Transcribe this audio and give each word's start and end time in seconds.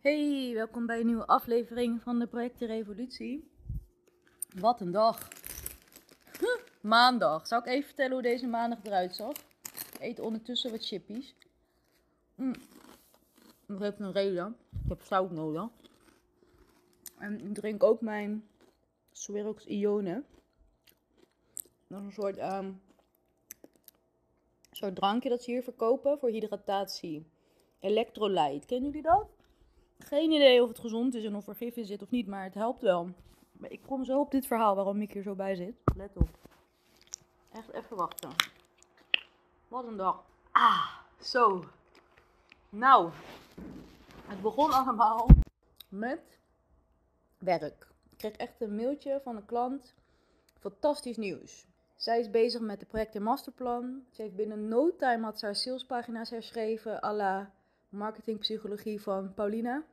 Hey, 0.00 0.50
welkom 0.54 0.86
bij 0.86 1.00
een 1.00 1.06
nieuwe 1.06 1.26
aflevering 1.26 2.02
van 2.02 2.18
de 2.18 2.26
Projecten 2.26 2.66
Revolutie. 2.66 3.50
Wat 4.58 4.80
een 4.80 4.90
dag. 4.90 5.28
Maandag. 6.80 7.46
Zou 7.46 7.62
ik 7.62 7.68
even 7.68 7.86
vertellen 7.86 8.12
hoe 8.12 8.22
deze 8.22 8.46
maandag 8.46 8.78
eruit 8.82 9.14
zag? 9.14 9.32
Ik 9.92 9.96
eet 9.98 10.20
ondertussen 10.20 10.70
wat 10.70 10.86
chippies. 10.86 11.34
Mm. 12.34 12.54
Dat 13.66 13.80
heeft 13.80 14.00
een 14.00 14.12
reden. 14.12 14.56
Ik 14.84 14.88
heb 14.88 15.02
zout 15.02 15.30
nodig. 15.30 15.68
En 17.18 17.40
ik 17.40 17.54
drink 17.54 17.82
ook 17.82 18.00
mijn 18.00 18.48
Swerox 19.12 19.64
Ione. 19.64 20.22
Dat 21.86 22.00
is 22.00 22.06
een 22.06 22.12
soort, 22.12 22.36
ehm, 22.36 22.72
soort 24.70 24.94
drankje 24.94 25.28
dat 25.28 25.42
ze 25.42 25.50
hier 25.50 25.62
verkopen 25.62 26.18
voor 26.18 26.28
hydratatie. 26.28 27.26
Electrolyte. 27.80 28.66
Kennen 28.66 28.90
jullie 28.90 29.02
dat? 29.02 29.39
Geen 30.04 30.30
idee 30.30 30.62
of 30.62 30.68
het 30.68 30.78
gezond 30.78 31.14
is 31.14 31.24
en 31.24 31.36
of 31.36 31.46
er 31.46 31.54
gif 31.54 31.76
in 31.76 31.84
zit 31.84 32.02
of 32.02 32.10
niet, 32.10 32.26
maar 32.26 32.44
het 32.44 32.54
helpt 32.54 32.82
wel. 32.82 33.08
Maar 33.52 33.70
ik 33.70 33.80
kom 33.86 34.04
zo 34.04 34.20
op 34.20 34.30
dit 34.30 34.46
verhaal 34.46 34.74
waarom 34.74 35.00
ik 35.00 35.12
hier 35.12 35.22
zo 35.22 35.34
bij 35.34 35.54
zit. 35.54 35.74
Let 35.96 36.16
op. 36.16 36.28
Echt 37.52 37.72
even 37.72 37.96
wachten. 37.96 38.30
Wat 39.68 39.86
een 39.86 39.96
dag. 39.96 40.24
Ah, 40.50 40.86
zo. 41.20 41.64
Nou, 42.68 43.10
het 44.26 44.42
begon 44.42 44.70
allemaal 44.72 45.26
met 45.88 46.38
werk. 47.38 47.88
Ik 48.10 48.16
kreeg 48.16 48.36
echt 48.36 48.60
een 48.60 48.74
mailtje 48.74 49.20
van 49.22 49.36
een 49.36 49.46
klant. 49.46 49.94
Fantastisch 50.58 51.16
nieuws. 51.16 51.66
Zij 51.96 52.20
is 52.20 52.30
bezig 52.30 52.60
met 52.60 52.80
de 52.80 52.86
project 52.86 53.14
en 53.14 53.22
masterplan. 53.22 54.04
Ze 54.10 54.22
heeft 54.22 54.36
binnen 54.36 54.68
no 54.68 54.96
time 54.96 55.24
had 55.24 55.40
haar 55.40 55.56
salespagina's 55.56 56.30
herschreven. 56.30 57.04
à 57.04 57.12
la 57.12 57.50
marketingpsychologie 57.90 59.00
van 59.00 59.34
Paulina. 59.34 59.84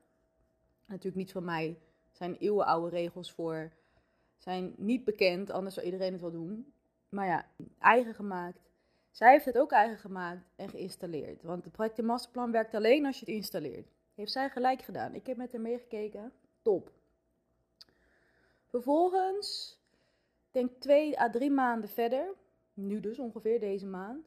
Natuurlijk 0.85 1.15
niet 1.15 1.31
van 1.31 1.43
mij. 1.43 1.79
Zijn 2.11 2.35
eeuwenoude 2.35 2.89
regels 2.89 3.31
voor. 3.31 3.71
Zijn 4.37 4.73
niet 4.77 5.03
bekend, 5.03 5.51
anders 5.51 5.75
zou 5.75 5.85
iedereen 5.85 6.11
het 6.11 6.21
wel 6.21 6.31
doen. 6.31 6.73
Maar 7.09 7.27
ja, 7.27 7.45
eigen 7.79 8.13
gemaakt. 8.13 8.59
Zij 9.11 9.31
heeft 9.31 9.45
het 9.45 9.57
ook 9.57 9.71
eigen 9.71 9.97
gemaakt 9.97 10.49
en 10.55 10.69
geïnstalleerd. 10.69 11.43
Want 11.43 11.63
het 11.63 11.73
project 11.73 12.01
masterplan 12.01 12.51
werkt 12.51 12.73
alleen 12.73 13.05
als 13.05 13.19
je 13.19 13.25
het 13.25 13.35
installeert. 13.35 13.87
Heeft 14.15 14.31
zij 14.31 14.49
gelijk 14.49 14.81
gedaan. 14.81 15.15
Ik 15.15 15.27
heb 15.27 15.37
met 15.37 15.51
haar 15.51 15.61
meegekeken. 15.61 16.31
Top. 16.61 16.91
Vervolgens, 18.65 19.79
denk 20.51 20.71
twee 20.79 21.19
à 21.19 21.29
drie 21.29 21.51
maanden 21.51 21.89
verder, 21.89 22.33
nu 22.73 22.99
dus 22.99 23.19
ongeveer 23.19 23.59
deze 23.59 23.85
maand, 23.85 24.25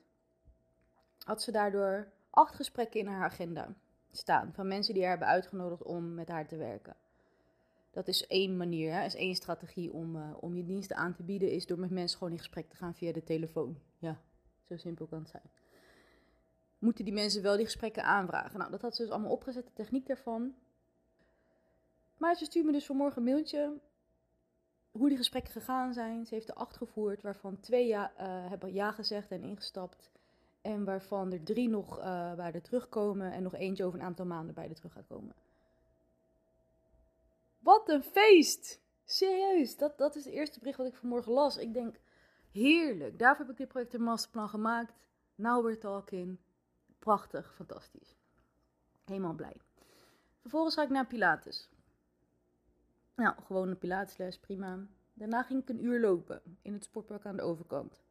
had 1.18 1.42
ze 1.42 1.52
daardoor 1.52 2.12
acht 2.30 2.54
gesprekken 2.54 3.00
in 3.00 3.06
haar 3.06 3.24
agenda 3.24 3.74
staan. 4.10 4.52
Van 4.54 4.68
mensen 4.68 4.94
die 4.94 5.02
haar 5.02 5.10
hebben 5.10 5.28
uitgenodigd 5.28 5.82
om 5.82 6.14
met 6.14 6.28
haar 6.28 6.46
te 6.46 6.56
werken. 6.56 6.96
Dat 7.90 8.08
is 8.08 8.26
één 8.26 8.56
manier, 8.56 9.04
is 9.04 9.14
één 9.14 9.34
strategie 9.34 9.92
om, 9.92 10.16
uh, 10.16 10.30
om 10.40 10.56
je 10.56 10.64
diensten 10.64 10.96
aan 10.96 11.14
te 11.14 11.22
bieden, 11.22 11.50
is 11.50 11.66
door 11.66 11.78
met 11.78 11.90
mensen 11.90 12.18
gewoon 12.18 12.32
in 12.32 12.38
gesprek 12.38 12.68
te 12.68 12.76
gaan 12.76 12.94
via 12.94 13.12
de 13.12 13.24
telefoon. 13.24 13.78
Ja, 13.98 14.20
zo 14.68 14.76
simpel 14.76 15.06
kan 15.06 15.18
het 15.18 15.28
zijn. 15.28 15.50
Moeten 16.78 17.04
die 17.04 17.14
mensen 17.14 17.42
wel 17.42 17.56
die 17.56 17.64
gesprekken 17.64 18.04
aanvragen? 18.04 18.58
Nou, 18.58 18.70
dat 18.70 18.82
had 18.82 18.96
ze 18.96 19.02
dus 19.02 19.10
allemaal 19.10 19.30
opgezet, 19.30 19.66
de 19.66 19.72
techniek 19.72 20.06
daarvan. 20.06 20.54
Maar 22.16 22.36
ze 22.36 22.44
stuurde 22.44 22.68
me 22.68 22.74
dus 22.74 22.86
vanmorgen 22.86 23.18
een 23.18 23.32
mailtje 23.32 23.80
hoe 24.90 25.08
die 25.08 25.16
gesprekken 25.16 25.52
gegaan 25.52 25.92
zijn. 25.92 26.26
Ze 26.26 26.34
heeft 26.34 26.48
er 26.48 26.54
acht 26.54 26.76
gevoerd, 26.76 27.22
waarvan 27.22 27.60
twee 27.60 27.86
ja, 27.86 28.12
uh, 28.12 28.48
hebben 28.48 28.72
ja 28.72 28.92
gezegd 28.92 29.30
en 29.30 29.42
ingestapt. 29.42 30.10
En 30.60 30.84
waarvan 30.84 31.32
er 31.32 31.42
drie 31.42 31.68
nog 31.68 31.98
uh, 31.98 32.34
bij 32.34 32.50
de 32.50 32.60
terugkomen 32.60 33.32
en 33.32 33.42
nog 33.42 33.54
eentje 33.54 33.84
over 33.84 33.98
een 33.98 34.04
aantal 34.04 34.26
maanden 34.26 34.54
bij 34.54 34.68
de 34.68 34.74
terug 34.74 34.92
gaat 34.92 35.06
komen. 35.06 35.34
Wat 37.58 37.88
een 37.88 38.02
feest! 38.02 38.80
Serieus, 39.04 39.76
dat, 39.76 39.98
dat 39.98 40.16
is 40.16 40.24
het 40.24 40.34
eerste 40.34 40.58
bericht 40.58 40.78
wat 40.78 40.86
ik 40.86 40.94
vanmorgen 40.94 41.32
las. 41.32 41.56
Ik 41.56 41.72
denk, 41.72 42.00
heerlijk. 42.50 43.18
Daarvoor 43.18 43.44
heb 43.44 43.52
ik 43.52 43.58
dit 43.58 43.68
project 43.68 43.94
een 43.94 44.02
masterplan 44.02 44.48
gemaakt. 44.48 44.92
Now 45.34 45.64
we're 45.64 45.78
talking. 45.78 46.38
Prachtig, 46.98 47.54
fantastisch. 47.54 48.16
Helemaal 49.04 49.34
blij. 49.34 49.56
Vervolgens 50.40 50.74
ga 50.74 50.82
ik 50.82 50.88
naar 50.88 51.06
Pilates. 51.06 51.68
Nou, 53.14 53.34
gewoon 53.42 53.68
een 53.68 53.78
Pilatesles, 53.78 54.38
prima. 54.38 54.86
Daarna 55.12 55.42
ging 55.42 55.62
ik 55.62 55.68
een 55.68 55.84
uur 55.84 56.00
lopen 56.00 56.42
in 56.62 56.72
het 56.72 56.84
sportpark 56.84 57.26
aan 57.26 57.36
de 57.36 57.42
overkant. 57.42 58.02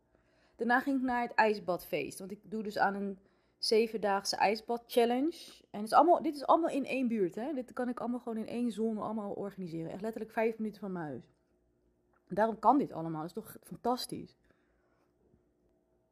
Daarna 0.59 0.80
ging 0.80 0.97
ik 0.97 1.03
naar 1.03 1.22
het 1.22 1.34
ijsbadfeest. 1.34 2.20
Want 2.20 2.31
ik 2.31 2.40
doe 2.44 2.64
dus 2.64 2.78
aan 2.78 2.96
een 2.96 3.20
zevendaagse 3.58 4.36
ijsbad 4.36 4.84
challenge. 4.88 5.38
En 5.70 5.80
het 5.80 5.88
is 5.88 5.94
allemaal, 5.94 6.22
dit 6.22 6.36
is 6.36 6.46
allemaal 6.46 6.70
in 6.70 6.86
één 6.86 7.08
buurt. 7.08 7.36
Hè? 7.36 7.53
Dit 7.53 7.74
kan 7.74 7.90
ik 7.90 8.00
allemaal 8.00 8.20
gewoon 8.20 8.38
in 8.38 8.47
één 8.47 8.72
zone 8.72 9.02
allemaal 9.02 9.31
organiseren. 9.31 9.92
Echt 9.92 10.02
letterlijk 10.02 10.31
vijf 10.31 10.58
minuten 10.58 10.80
van 10.80 10.92
mijn 10.92 11.06
huis. 11.06 11.34
Daarom 12.28 12.59
kan 12.59 12.78
dit 12.78 12.92
allemaal. 12.92 13.22
Dat 13.22 13.30
is 13.30 13.44
toch 13.44 13.58
fantastisch. 13.64 14.38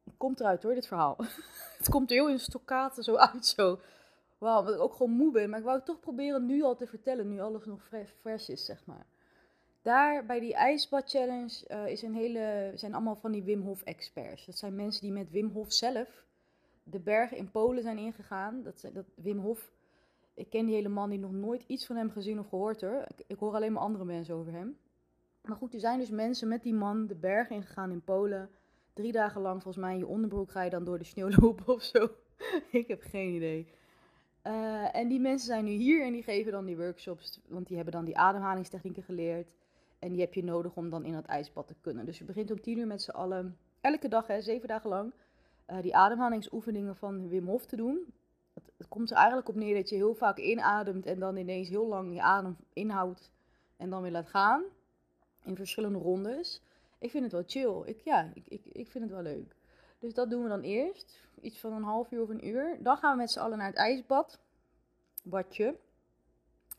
Het 0.04 0.18
komt 0.18 0.40
eruit 0.40 0.64
hoor, 0.64 0.74
dit 0.74 0.88
verhaal. 0.88 1.18
het 1.78 1.90
komt 1.90 2.10
heel 2.10 2.30
in 2.30 2.40
stokkaten 2.40 3.04
zo 3.04 3.16
uit 3.16 3.46
zo. 3.46 3.80
Wauw, 4.38 4.74
ik 4.74 4.80
ook 4.80 4.94
gewoon 4.94 5.12
moe 5.12 5.32
ben. 5.32 5.50
Maar 5.50 5.60
ik 5.60 5.66
wou 5.66 5.78
het 5.78 5.86
toch 5.86 6.00
proberen 6.00 6.46
nu 6.46 6.64
al 6.64 6.76
te 6.76 6.88
vertellen. 6.88 7.30
Nu 7.30 7.40
alles 7.40 7.66
nog 7.66 7.82
vers 8.22 8.50
is, 8.50 8.66
zeg 8.66 8.86
maar. 8.86 9.06
Daar 9.88 10.26
bij 10.26 10.40
die 10.40 10.54
ijsbad 10.54 11.10
challenge 11.10 11.66
uh, 11.72 11.88
is 11.88 12.02
een 12.02 12.14
hele, 12.14 12.72
zijn 12.76 12.94
allemaal 12.94 13.16
van 13.16 13.32
die 13.32 13.44
Wim 13.44 13.62
Hof 13.62 13.82
experts. 13.82 14.46
Dat 14.46 14.58
zijn 14.58 14.76
mensen 14.76 15.02
die 15.02 15.12
met 15.12 15.32
Wim 15.32 15.50
Hof 15.50 15.74
zelf 15.74 16.26
de 16.84 17.00
bergen 17.00 17.38
in 17.38 17.52
Polen 17.52 17.84
zijn 17.84 17.98
ingegaan. 17.98 18.64
Dat, 18.64 18.90
dat 18.94 19.06
Wim 19.16 19.40
Hof, 19.40 19.72
ik 20.34 20.50
ken 20.50 20.66
die 20.66 20.76
hele 20.76 20.90
man 20.90 21.10
die 21.10 21.20
nog 21.20 21.32
nooit 21.32 21.64
iets 21.68 21.86
van 21.86 21.96
hem 21.96 22.12
gezien 22.12 22.40
of 22.40 22.48
gehoord 22.48 22.82
hoor. 22.82 23.08
Ik, 23.28 23.40
hoor 23.40 23.54
alleen 23.54 23.74
maar 23.74 23.82
andere 23.82 24.06
mensen 24.06 24.36
over 24.36 24.54
hem. 24.54 24.78
Maar 25.42 25.58
goed, 25.58 25.74
er 25.74 25.80
zijn 25.80 26.00
dus 26.00 26.10
mensen 26.10 26.48
met 26.48 26.64
die 26.64 26.74
man 26.74 27.08
de 27.08 27.16
bergen 27.16 27.56
ingegaan 27.56 27.92
in 27.92 28.04
Polen. 28.04 28.50
Drie 28.94 29.12
dagen 29.12 29.42
lang 29.42 29.64
volgens 29.64 29.84
mij 29.84 29.94
in 29.94 30.00
je 30.00 30.08
onderbroek 30.08 30.52
ga 30.52 30.64
je 30.64 30.70
dan 30.70 30.84
door 30.84 30.98
de 30.98 31.04
sneeuw 31.04 31.30
lopen 31.40 31.74
of 31.74 31.84
zo. 31.84 32.10
ik 32.72 32.88
heb 32.88 33.02
geen 33.02 33.34
idee. 33.34 33.68
Uh, 34.44 34.96
en 34.96 35.08
die 35.08 35.20
mensen 35.20 35.48
zijn 35.48 35.66
nu 35.66 35.72
hier 35.72 36.06
en 36.06 36.12
die 36.12 36.24
geven 36.24 36.52
dan 36.52 36.66
die 36.66 36.78
workshops, 36.78 37.40
want 37.48 37.68
die 37.68 37.76
hebben 37.76 37.94
dan 37.94 38.06
die 38.06 38.18
ademhalingstechnieken 38.18 39.04
geleerd. 39.04 39.48
En 40.00 40.12
die 40.12 40.20
heb 40.20 40.34
je 40.34 40.44
nodig 40.44 40.76
om 40.76 40.90
dan 40.90 41.06
in 41.06 41.14
dat 41.14 41.26
ijsbad 41.26 41.68
te 41.68 41.76
kunnen. 41.82 42.06
Dus 42.06 42.18
je 42.18 42.24
begint 42.24 42.52
om 42.52 42.62
tien 42.62 42.78
uur 42.78 42.88
met 42.88 43.02
z'n 43.02 43.12
allen, 43.12 43.58
elke 43.82 44.08
dag, 44.08 44.28
hè, 44.28 44.42
zeven 44.42 44.68
dagen 44.68 44.90
lang, 44.90 45.14
uh, 45.68 45.82
die 45.82 45.96
ademhalingsoefeningen 45.96 46.96
van 46.96 47.28
Wim 47.28 47.46
Hof 47.46 47.66
te 47.66 47.76
doen. 47.76 48.14
Het, 48.54 48.88
komt 48.88 49.12
er 49.12 49.18
eigenlijk 49.18 49.50
op 49.50 49.56
neer 49.56 49.76
dat 49.76 49.90
je 49.90 49.96
heel 49.96 50.14
vaak 50.16 50.38
inademt 50.38 51.06
en 51.06 51.20
dan 51.20 51.38
ineens 51.38 51.70
heel 51.70 51.88
lang 51.88 52.14
je 52.14 52.22
adem 52.22 52.58
inhoudt 52.74 53.32
en 53.78 53.90
dan 53.90 54.02
weer 54.02 54.12
laat 54.12 54.30
gaan. 54.30 54.64
In 55.44 55.56
verschillende 55.56 56.00
rondes. 56.00 56.62
Ik 57.00 57.12
vind 57.12 57.24
het 57.24 57.32
wel 57.32 57.44
chill. 57.46 57.82
Ik, 57.86 58.02
ja, 58.02 58.32
ik, 58.34 58.48
ik, 58.48 58.66
ik 58.66 58.88
vind 58.88 59.04
het 59.04 59.14
wel 59.14 59.22
leuk. 59.22 59.56
Dus 60.00 60.14
dat 60.14 60.30
doen 60.30 60.44
we 60.44 60.50
dan 60.50 60.62
eerst. 60.62 61.24
Iets 61.42 61.60
van 61.60 61.74
een 61.74 61.84
half 61.84 62.12
uur 62.12 62.22
of 62.22 62.30
een 62.30 62.48
uur. 62.48 62.78
Dan 62.80 62.98
gaan 62.98 63.12
we 63.12 63.18
met 63.18 63.32
z'n 63.32 63.40
allen 63.40 63.58
naar 63.58 63.68
het 63.68 63.76
ijsbad. 63.76 64.40
Badje. 65.24 65.78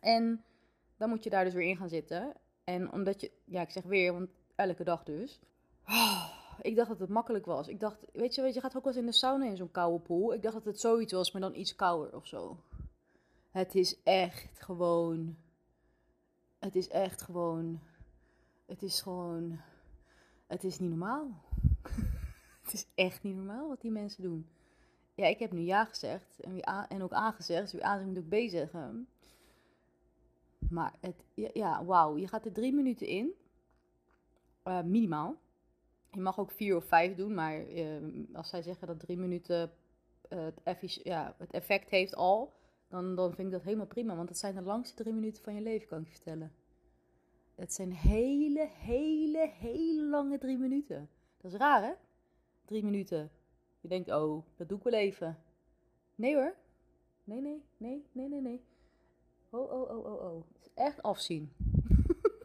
En 0.01 0.45
dan 0.97 1.09
moet 1.09 1.25
je 1.25 1.31
daar 1.31 1.45
dus 1.45 1.55
weer 1.55 1.69
in 1.69 1.77
gaan 1.77 1.89
zitten. 1.89 2.33
En 2.69 2.93
omdat 2.93 3.21
je, 3.21 3.31
ja, 3.45 3.61
ik 3.61 3.71
zeg 3.71 3.83
weer, 3.83 4.13
want 4.13 4.29
elke 4.55 4.85
dag 4.85 5.03
dus. 5.03 5.41
Oh, 5.87 6.29
ik 6.61 6.77
dacht 6.77 6.89
dat 6.89 6.99
het 6.99 7.09
makkelijk 7.09 7.47
was. 7.47 7.69
Ik 7.69 7.81
dacht, 7.81 8.05
weet 8.13 8.35
je, 8.35 8.43
weet 8.43 8.55
je 8.55 8.61
gaat 8.61 8.77
ook 8.77 8.85
wel 8.85 8.93
eens 8.93 9.03
in 9.03 9.09
de 9.09 9.17
sauna 9.17 9.45
in 9.45 9.57
zo'n 9.57 9.71
koude 9.71 10.05
pool. 10.05 10.35
Ik 10.35 10.43
dacht 10.43 10.55
dat 10.55 10.65
het 10.65 10.81
zoiets 10.81 11.13
was, 11.13 11.33
maar 11.33 11.41
dan 11.41 11.55
iets 11.55 11.75
kouder 11.75 12.17
of 12.17 12.27
zo. 12.27 12.61
Het 13.51 13.75
is 13.75 14.03
echt 14.03 14.63
gewoon. 14.63 15.37
Het 16.59 16.77
is 16.77 16.89
echt 16.89 17.23
gewoon. 17.23 17.81
Het 18.67 18.83
is 18.83 19.01
gewoon. 19.01 19.61
Het 20.47 20.65
is 20.65 20.79
niet 20.79 20.91
normaal. 20.91 21.43
het 22.63 22.73
is 22.73 22.87
echt 22.95 23.23
niet 23.23 23.37
normaal 23.37 23.69
wat 23.69 23.81
die 23.81 23.91
mensen 23.91 24.23
doen. 24.23 24.49
Ja, 25.15 25.27
ik 25.27 25.39
heb 25.39 25.53
nu 25.53 25.61
ja 25.61 25.85
gezegd 25.85 26.41
en, 26.89 27.03
ook 27.03 27.13
aangezegd. 27.13 27.63
Dus 27.63 27.73
wie 27.73 27.87
A 27.87 27.99
moet 27.99 28.19
ook 28.19 28.29
B 28.29 28.35
zeggen. 28.49 29.09
Maar 30.71 30.95
het, 31.01 31.25
ja, 31.35 31.85
wauw. 31.85 32.17
Je 32.17 32.29
gaat 32.29 32.45
er 32.45 32.53
drie 32.53 32.73
minuten 32.73 33.07
in. 33.07 33.33
Uh, 34.65 34.83
minimaal. 34.83 35.37
Je 36.11 36.21
mag 36.21 36.39
ook 36.39 36.51
vier 36.51 36.77
of 36.77 36.85
vijf 36.85 37.15
doen, 37.15 37.35
maar 37.35 37.71
uh, 37.71 38.03
als 38.33 38.49
zij 38.49 38.63
zeggen 38.63 38.87
dat 38.87 39.01
drie 39.01 39.17
minuten 39.17 39.73
uh, 40.31 40.47
het, 40.63 41.01
ja, 41.03 41.35
het, 41.39 41.51
effect 41.51 41.91
heeft 41.91 42.15
al, 42.15 42.53
dan, 42.89 43.15
dan 43.15 43.35
vind 43.35 43.47
ik 43.47 43.53
dat 43.53 43.63
helemaal 43.63 43.87
prima. 43.87 44.17
Want 44.17 44.29
het 44.29 44.39
zijn 44.39 44.55
de 44.55 44.63
langste 44.63 45.03
drie 45.03 45.15
minuten 45.15 45.43
van 45.43 45.55
je 45.55 45.61
leven, 45.61 45.89
kan 45.89 46.01
ik 46.01 46.07
je 46.07 46.13
vertellen. 46.13 46.53
Het 47.55 47.73
zijn 47.73 47.93
hele, 47.93 48.69
hele, 48.73 49.51
hele 49.55 50.03
lange 50.03 50.39
drie 50.39 50.59
minuten. 50.59 51.09
Dat 51.41 51.53
is 51.53 51.59
raar, 51.59 51.83
hè? 51.83 51.93
Drie 52.65 52.85
minuten. 52.85 53.31
Je 53.81 53.89
denkt, 53.89 54.11
oh, 54.11 54.45
dat 54.57 54.69
doe 54.69 54.79
ik 54.79 54.85
wel 54.85 54.93
even. 54.93 55.39
Nee 56.15 56.35
hoor. 56.35 56.55
Nee, 57.25 57.41
nee, 57.41 57.63
nee, 57.77 58.05
nee, 58.13 58.29
nee, 58.29 58.41
nee. 58.41 58.65
Oh, 59.51 59.73
oh, 59.73 59.91
oh, 59.91 60.05
oh, 60.05 60.23
oh. 60.23 60.45
Het 60.53 60.63
is 60.63 60.71
echt 60.75 61.03
afzien. 61.03 61.53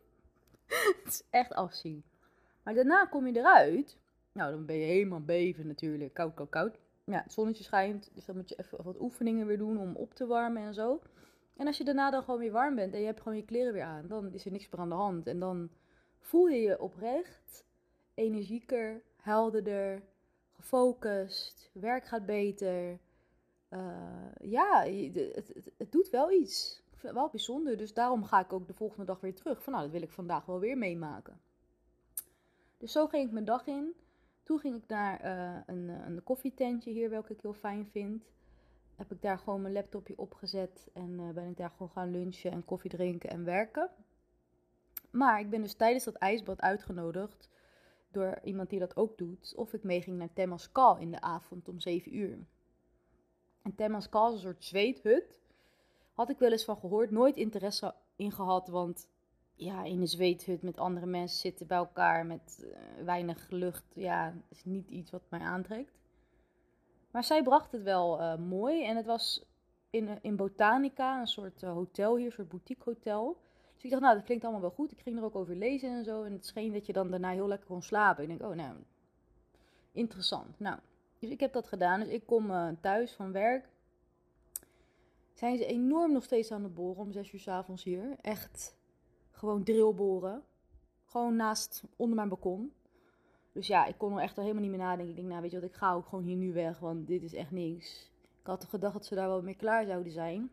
het 1.03 1.07
is 1.07 1.23
echt 1.29 1.53
afzien. 1.53 2.03
Maar 2.63 2.73
daarna 2.73 3.05
kom 3.05 3.27
je 3.27 3.37
eruit. 3.37 3.97
Nou, 4.31 4.51
dan 4.51 4.65
ben 4.65 4.75
je 4.75 4.85
helemaal 4.85 5.23
beven 5.23 5.67
natuurlijk. 5.67 6.13
Koud, 6.13 6.33
koud, 6.33 6.49
koud. 6.49 6.79
Ja, 7.03 7.21
het 7.23 7.33
zonnetje 7.33 7.63
schijnt. 7.63 8.09
Dus 8.13 8.25
dan 8.25 8.35
moet 8.35 8.49
je 8.49 8.55
even 8.55 8.83
wat 8.83 8.99
oefeningen 8.99 9.47
weer 9.47 9.57
doen 9.57 9.77
om 9.77 9.95
op 9.95 10.13
te 10.13 10.25
warmen 10.25 10.63
en 10.63 10.73
zo. 10.73 11.01
En 11.57 11.67
als 11.67 11.77
je 11.77 11.83
daarna 11.83 12.09
dan 12.09 12.23
gewoon 12.23 12.39
weer 12.39 12.51
warm 12.51 12.75
bent 12.75 12.93
en 12.93 12.99
je 12.99 13.05
hebt 13.05 13.21
gewoon 13.21 13.37
je 13.37 13.45
kleren 13.45 13.73
weer 13.73 13.83
aan, 13.83 14.07
dan 14.07 14.33
is 14.33 14.45
er 14.45 14.51
niks 14.51 14.69
meer 14.69 14.81
aan 14.81 14.89
de 14.89 14.95
hand. 14.95 15.27
En 15.27 15.39
dan 15.39 15.69
voel 16.19 16.47
je 16.47 16.61
je 16.61 16.79
oprecht 16.79 17.65
energieker, 18.13 19.01
helderder, 19.15 20.03
gefocust, 20.51 21.69
werk 21.73 22.05
gaat 22.05 22.25
beter. 22.25 22.99
Uh, 23.69 24.31
ja, 24.39 24.83
het, 24.83 25.35
het, 25.35 25.71
het, 25.77 25.91
doet 25.91 26.09
wel 26.09 26.31
iets. 26.31 26.82
Wel 27.11 27.29
bijzonder. 27.29 27.77
Dus 27.77 27.93
daarom 27.93 28.23
ga 28.23 28.39
ik 28.39 28.53
ook 28.53 28.67
de 28.67 28.73
volgende 28.73 29.05
dag 29.05 29.19
weer 29.19 29.35
terug. 29.35 29.63
Van 29.63 29.73
nou, 29.73 29.85
dat 29.85 29.93
wil 29.93 30.01
ik 30.01 30.11
vandaag 30.11 30.45
wel 30.45 30.59
weer 30.59 30.77
meemaken. 30.77 31.39
Dus 32.77 32.91
zo 32.91 33.07
ging 33.07 33.25
ik 33.25 33.31
mijn 33.31 33.45
dag 33.45 33.67
in. 33.67 33.93
Toen 34.43 34.59
ging 34.59 34.75
ik 34.75 34.87
naar 34.87 35.25
uh, 35.25 35.61
een, 35.65 35.89
een 35.89 36.23
koffietentje 36.23 36.91
hier, 36.91 37.09
welke 37.09 37.33
ik 37.33 37.41
heel 37.41 37.53
fijn 37.53 37.87
vind. 37.91 38.31
Heb 38.95 39.11
ik 39.11 39.21
daar 39.21 39.39
gewoon 39.39 39.61
mijn 39.61 39.73
laptopje 39.73 40.17
opgezet 40.17 40.87
en 40.93 41.19
uh, 41.19 41.29
ben 41.29 41.49
ik 41.49 41.57
daar 41.57 41.69
gewoon 41.69 41.89
gaan 41.89 42.11
lunchen 42.11 42.51
en 42.51 42.65
koffie 42.65 42.89
drinken 42.89 43.29
en 43.29 43.43
werken. 43.43 43.89
Maar 45.11 45.39
ik 45.39 45.49
ben 45.49 45.61
dus 45.61 45.73
tijdens 45.73 46.03
dat 46.03 46.15
ijsbad 46.15 46.61
uitgenodigd 46.61 47.49
door 48.11 48.39
iemand 48.43 48.69
die 48.69 48.79
dat 48.79 48.95
ook 48.95 49.17
doet. 49.17 49.53
Of 49.55 49.73
ik 49.73 49.83
meeging 49.83 50.17
naar 50.17 50.33
Temascal 50.33 50.97
in 50.97 51.11
de 51.11 51.21
avond 51.21 51.67
om 51.67 51.79
7 51.79 52.15
uur. 52.15 52.37
En 53.61 53.75
Temascal 53.75 54.27
is 54.27 54.33
een 54.33 54.39
soort 54.39 54.63
zweethut. 54.63 55.42
Had 56.13 56.29
ik 56.29 56.39
wel 56.39 56.51
eens 56.51 56.65
van 56.65 56.77
gehoord, 56.77 57.11
nooit 57.11 57.35
interesse 57.35 57.93
in 58.15 58.31
gehad, 58.31 58.67
want 58.67 59.07
ja, 59.55 59.83
in 59.83 60.01
een 60.01 60.07
zweethut 60.07 60.61
met 60.61 60.77
andere 60.77 61.05
mensen 61.05 61.39
zitten 61.39 61.67
bij 61.67 61.77
elkaar 61.77 62.25
met 62.25 62.63
uh, 62.63 63.05
weinig 63.05 63.49
lucht, 63.49 63.85
ja, 63.95 64.33
is 64.49 64.65
niet 64.65 64.89
iets 64.89 65.11
wat 65.11 65.23
mij 65.29 65.39
aantrekt. 65.39 65.99
Maar 67.11 67.23
zij 67.23 67.43
bracht 67.43 67.71
het 67.71 67.83
wel 67.83 68.19
uh, 68.19 68.35
mooi 68.35 68.85
en 68.85 68.95
het 68.95 69.05
was 69.05 69.45
in, 69.89 70.19
in 70.21 70.35
Botanica, 70.35 71.19
een 71.19 71.27
soort 71.27 71.61
hotel 71.61 72.15
hier, 72.15 72.25
een 72.25 72.31
soort 72.31 72.49
boutique 72.49 72.83
hotel. 72.83 73.37
Dus 73.73 73.83
ik 73.83 73.89
dacht, 73.89 74.01
nou, 74.01 74.15
dat 74.15 74.23
klinkt 74.23 74.43
allemaal 74.43 74.61
wel 74.61 74.71
goed. 74.71 74.91
Ik 74.91 74.99
ging 74.99 75.17
er 75.17 75.23
ook 75.23 75.35
over 75.35 75.55
lezen 75.55 75.89
en 75.89 76.03
zo. 76.03 76.23
En 76.23 76.31
het 76.31 76.45
scheen 76.45 76.73
dat 76.73 76.85
je 76.85 76.93
dan 76.93 77.11
daarna 77.11 77.29
heel 77.29 77.47
lekker 77.47 77.67
kon 77.67 77.81
slapen. 77.81 78.23
Ik 78.23 78.29
denk, 78.29 78.51
oh, 78.51 78.55
nou, 78.55 78.75
interessant. 79.91 80.59
Nou, 80.59 80.79
dus 81.19 81.29
ik 81.29 81.39
heb 81.39 81.53
dat 81.53 81.67
gedaan. 81.67 81.99
Dus 81.99 82.09
ik 82.09 82.25
kom 82.25 82.77
thuis 82.81 83.13
van 83.13 83.31
werk. 83.31 83.69
Zijn 85.43 85.57
ze 85.57 85.65
enorm 85.65 86.11
nog 86.11 86.23
steeds 86.23 86.51
aan 86.51 86.63
het 86.63 86.73
boren 86.73 87.01
om 87.01 87.11
zes 87.11 87.31
uur 87.31 87.39
s 87.39 87.47
avonds 87.47 87.83
hier. 87.83 88.15
Echt 88.21 88.75
gewoon 89.31 89.63
drillboren. 89.63 90.43
Gewoon 91.05 91.35
naast, 91.35 91.83
onder 91.95 92.15
mijn 92.15 92.29
balkon. 92.29 92.73
Dus 93.51 93.67
ja, 93.67 93.85
ik 93.85 93.97
kon 93.97 94.13
er 94.13 94.23
echt 94.23 94.37
al 94.37 94.41
helemaal 94.43 94.63
niet 94.63 94.71
meer 94.71 94.85
nadenken. 94.85 95.09
Ik 95.09 95.15
denk, 95.15 95.27
nou 95.27 95.41
weet 95.41 95.51
je 95.51 95.59
wat, 95.59 95.69
ik 95.69 95.75
ga 95.75 95.93
ook 95.93 96.07
gewoon 96.07 96.23
hier 96.23 96.35
nu 96.35 96.53
weg, 96.53 96.79
want 96.79 97.07
dit 97.07 97.23
is 97.23 97.33
echt 97.33 97.51
niks. 97.51 98.11
Ik 98.39 98.47
had 98.47 98.65
gedacht 98.65 98.93
dat 98.93 99.05
ze 99.05 99.15
daar 99.15 99.27
wel 99.27 99.41
mee 99.41 99.55
klaar 99.55 99.85
zouden 99.85 100.11
zijn. 100.11 100.51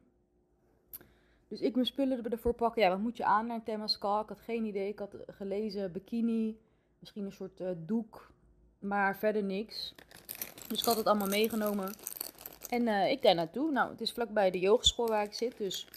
Dus 1.48 1.60
ik 1.60 1.74
mijn 1.74 1.86
spullen 1.86 2.30
ervoor 2.30 2.54
pakken. 2.54 2.82
Ja, 2.82 2.88
wat 2.88 2.98
moet 2.98 3.16
je 3.16 3.24
aan 3.24 3.46
naar 3.46 3.62
Temascal? 3.62 4.22
Ik 4.22 4.28
had 4.28 4.40
geen 4.40 4.64
idee. 4.64 4.88
Ik 4.88 4.98
had 4.98 5.16
gelezen 5.26 5.92
bikini, 5.92 6.58
misschien 6.98 7.24
een 7.24 7.32
soort 7.32 7.60
uh, 7.60 7.70
doek, 7.76 8.30
maar 8.78 9.16
verder 9.16 9.42
niks. 9.42 9.94
Dus 10.68 10.78
ik 10.78 10.84
had 10.84 10.96
het 10.96 11.06
allemaal 11.06 11.28
meegenomen. 11.28 11.92
En 12.70 12.86
uh, 12.86 13.10
ik 13.10 13.22
daar 13.22 13.34
naartoe. 13.34 13.70
Nou, 13.70 13.90
het 13.90 14.00
is 14.00 14.12
vlakbij 14.12 14.50
de 14.50 14.58
yogeschool 14.58 15.06
waar 15.06 15.24
ik 15.24 15.32
zit, 15.32 15.56
dus 15.56 15.88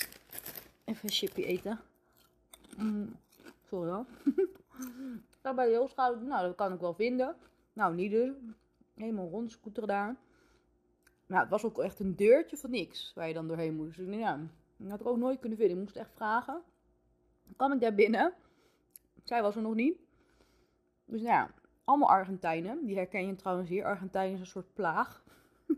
even 0.85 1.03
een 1.03 1.09
chipje 1.09 1.45
eten. 1.45 1.79
Mm, 2.77 3.15
sorry 3.67 3.91
hoor. 3.91 4.05
bij 5.55 5.65
de 5.65 5.71
yogeschool, 5.71 6.15
nou, 6.15 6.47
dat 6.47 6.55
kan 6.55 6.73
ik 6.73 6.79
wel 6.79 6.93
vinden. 6.93 7.35
Nou, 7.73 7.95
niet 7.95 8.11
dus. 8.11 8.29
Helemaal 8.93 9.29
rond, 9.29 9.51
scooter 9.51 9.87
daar. 9.87 10.15
Nou, 11.25 11.41
het 11.41 11.49
was 11.49 11.63
ook 11.63 11.79
echt 11.79 11.99
een 11.99 12.15
deurtje 12.15 12.57
van 12.57 12.69
niks 12.69 13.11
waar 13.15 13.27
je 13.27 13.33
dan 13.33 13.47
doorheen 13.47 13.75
moest. 13.75 13.97
Dus 13.97 14.15
ja, 14.15 14.39
dat 14.77 14.89
had 14.89 14.99
ik 14.99 15.07
ook 15.07 15.17
nooit 15.17 15.39
kunnen 15.39 15.57
vinden. 15.57 15.77
Ik 15.77 15.83
moest 15.83 15.95
echt 15.95 16.13
vragen. 16.15 16.61
Dan 17.57 17.71
ik 17.71 17.81
daar 17.81 17.95
binnen. 17.95 18.33
Zij 19.23 19.41
was 19.41 19.55
er 19.55 19.61
nog 19.61 19.73
niet. 19.75 19.97
Dus 21.05 21.21
nou 21.21 21.33
ja, 21.33 21.49
allemaal 21.83 22.09
Argentijnen. 22.09 22.85
Die 22.85 22.95
herken 22.95 23.27
je 23.27 23.35
trouwens 23.35 23.69
hier. 23.69 23.85
Argentijn 23.85 24.33
is 24.33 24.39
een 24.39 24.45
soort 24.45 24.73
plaag. 24.73 25.23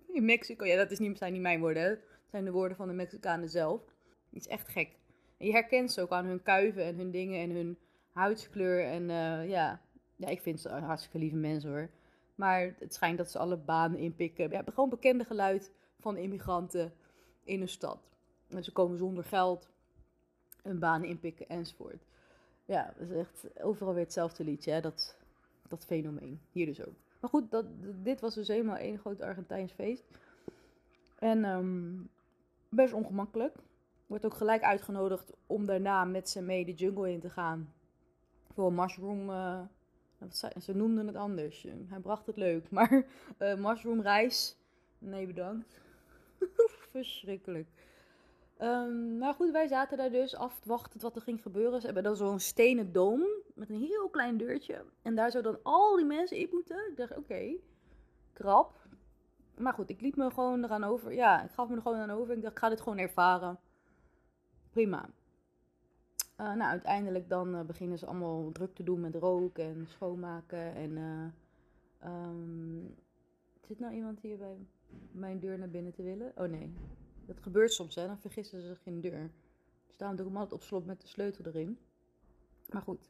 In 0.08 0.26
Mexico, 0.26 0.66
ja, 0.66 0.76
dat 0.76 0.92
is 0.92 1.00
niet, 1.00 1.18
zijn 1.18 1.34
niet 1.34 1.42
mijn 1.42 1.60
woorden. 1.60 1.84
Het 1.84 2.30
zijn 2.30 2.46
de 2.46 2.52
woorden 2.52 2.78
van 2.78 2.88
de 2.88 2.94
Mexicanen 2.94 3.50
zelf. 3.50 3.82
Het 4.30 4.40
is 4.40 4.48
echt 4.48 4.68
gek. 4.68 4.90
Je 5.38 5.52
herkent 5.52 5.92
ze 5.92 6.02
ook 6.02 6.10
aan 6.10 6.26
hun 6.26 6.44
kuiven 6.44 6.84
en 6.84 6.96
hun 6.96 7.12
dingen 7.12 7.40
en 7.40 7.50
hun 7.50 7.78
huidskleur. 8.12 8.86
En 8.86 9.02
uh, 9.02 9.50
ja. 9.50 9.82
ja, 10.16 10.28
ik 10.28 10.42
vind 10.42 10.60
ze 10.60 10.70
hartstikke 10.70 11.18
lieve 11.18 11.36
mensen 11.36 11.70
hoor. 11.70 11.90
Maar 12.36 12.76
het 12.80 12.94
schijnt 12.94 13.18
dat 13.18 13.32
ze 13.32 13.40
alle 13.40 13.58
banen 13.58 14.00
inpikken. 14.00 14.52
Hebben 14.52 14.74
gewoon 14.74 14.90
bekende 14.90 15.24
geluid 15.24 15.72
van 16.00 16.18
immigranten 16.18 16.94
in 17.44 17.62
een 17.62 17.70
stad. 17.70 18.00
En 18.50 18.64
ze 18.64 18.72
komen 18.72 18.98
zonder 18.98 19.24
geld 19.24 19.70
een 20.64 20.80
banen 20.80 21.10
inpikken 21.10 21.48
enzovoort. 21.48 22.06
Ja, 22.66 22.94
dat 22.98 23.10
is 23.10 23.16
echt 23.16 23.62
overal 23.62 23.94
weer 23.94 24.04
hetzelfde 24.04 24.44
liedje, 24.44 24.72
hè? 24.72 24.82
Dat, 24.82 25.18
dat 25.68 25.86
fenomeen. 25.86 26.42
Hier 26.52 26.66
dus 26.66 26.86
ook. 26.86 26.96
Maar 27.25 27.42
goed, 27.42 27.51
dat, 27.51 27.66
dit 28.04 28.22
was 28.22 28.36
dus 28.36 28.48
helemaal 28.48 28.75
één 28.75 28.98
groot 28.98 29.22
Argentijns 29.22 29.72
feest. 29.72 30.04
En 31.19 31.45
um, 31.45 32.10
best 32.69 32.94
ongemakkelijk. 32.94 33.56
Wordt 34.07 34.25
ook 34.25 34.33
gelijk 34.33 34.63
uitgenodigd 34.63 35.33
om 35.48 35.66
daarna 35.66 36.04
met 36.04 36.30
ze 36.30 36.42
mee 36.42 36.66
de 36.66 36.74
jungle 36.74 37.12
in 37.12 37.19
te 37.19 37.30
gaan. 37.30 37.74
Voor 38.54 38.74
mushroom. 38.74 39.30
Uh, 39.30 39.60
wat 40.18 40.50
ze 40.60 40.75
noemden 40.75 41.07
het 41.07 41.16
anders. 41.16 41.68
Hij 41.88 42.00
bracht 42.00 42.25
het 42.25 42.38
leuk. 42.38 42.69
Maar 42.72 43.06
uh, 43.39 43.56
mushroom 43.56 44.01
reis. 44.01 44.57
Nee, 44.98 45.27
bedankt. 45.27 45.80
Verschrikkelijk. 46.92 47.68
Um, 48.62 49.18
maar 49.18 49.34
goed, 49.34 49.52
wij 49.52 49.68
zaten 49.68 49.98
daar 49.98 50.12
dus 50.12 50.36
af 50.36 50.60
te 50.60 50.68
wachten 50.68 51.02
wat 51.02 51.16
er 51.16 51.22
ging 51.22 51.42
gebeuren. 51.42 51.80
Ze 51.80 51.86
hebben 51.86 52.04
dan 52.04 52.16
zo'n 52.16 52.40
stenen 52.40 52.92
doom 52.92 53.24
met 53.54 53.69
een 53.69 53.80
heel 53.80 54.10
klein 54.10 54.38
deurtje. 54.38 54.86
En 55.02 55.16
daar 55.16 55.31
zouden 55.31 55.52
dan 55.52 55.62
al 55.63 55.96
die 55.96 56.06
mensen 56.06 56.38
in 56.38 56.50
moeten. 56.52 56.90
Ik 56.90 56.98
dacht, 56.98 57.18
oké, 57.18 57.56
krap. 58.34 58.88
Maar 59.57 59.74
goed, 59.74 59.90
ik 59.90 60.02
liet 60.02 60.16
me 60.16 60.31
gewoon 60.31 60.63
eraan 60.63 60.84
over. 60.84 61.13
Ja, 61.13 61.44
ik 61.44 61.52
gaf 61.52 61.69
me 61.69 61.75
er 61.75 61.81
gewoon 61.81 61.98
aan 61.98 62.12
over. 62.12 62.36
Ik 62.36 62.42
dacht, 62.42 62.54
ik 62.54 62.60
ga 62.60 62.69
dit 62.69 62.81
gewoon 62.81 62.98
ervaren. 62.98 63.60
Prima. 64.69 65.10
Uh, 66.42 66.54
nou, 66.54 66.62
uiteindelijk 66.72 67.30
dan 67.30 67.56
uh, 67.56 67.62
beginnen 67.62 67.98
ze 67.98 68.06
allemaal 68.06 68.51
druk 68.51 68.75
te 68.75 68.84
doen 68.84 69.00
met 69.00 69.16
rook 69.16 69.58
en 69.58 69.86
schoonmaken. 69.88 70.75
En 70.75 70.92
uh, 70.98 72.12
um, 72.12 72.96
zit 73.62 73.80
nou 73.80 73.94
iemand 73.94 74.19
hier 74.19 74.38
bij 74.38 74.58
mijn 75.12 75.40
deur 75.40 75.58
naar 75.58 75.69
binnen 75.69 75.94
te 75.94 76.04
willen? 76.04 76.31
Oh 76.36 76.48
nee, 76.48 76.74
dat 77.25 77.39
gebeurt 77.42 77.74
soms, 77.74 77.95
hè. 77.95 78.07
Dan 78.07 78.19
vergissen 78.19 78.62
ze 78.62 78.68
zich 78.68 78.86
in 78.86 79.01
de 79.01 79.10
deur. 79.10 79.31
Dus 79.88 79.98
daarom 79.98 80.18
doe 80.18 80.27
ik 80.27 80.33
altijd 80.33 80.54
op 80.54 80.62
slot 80.62 80.86
met 80.86 81.01
de 81.01 81.07
sleutel 81.07 81.46
erin. 81.46 81.77
Maar 82.70 82.82
goed. 82.82 83.10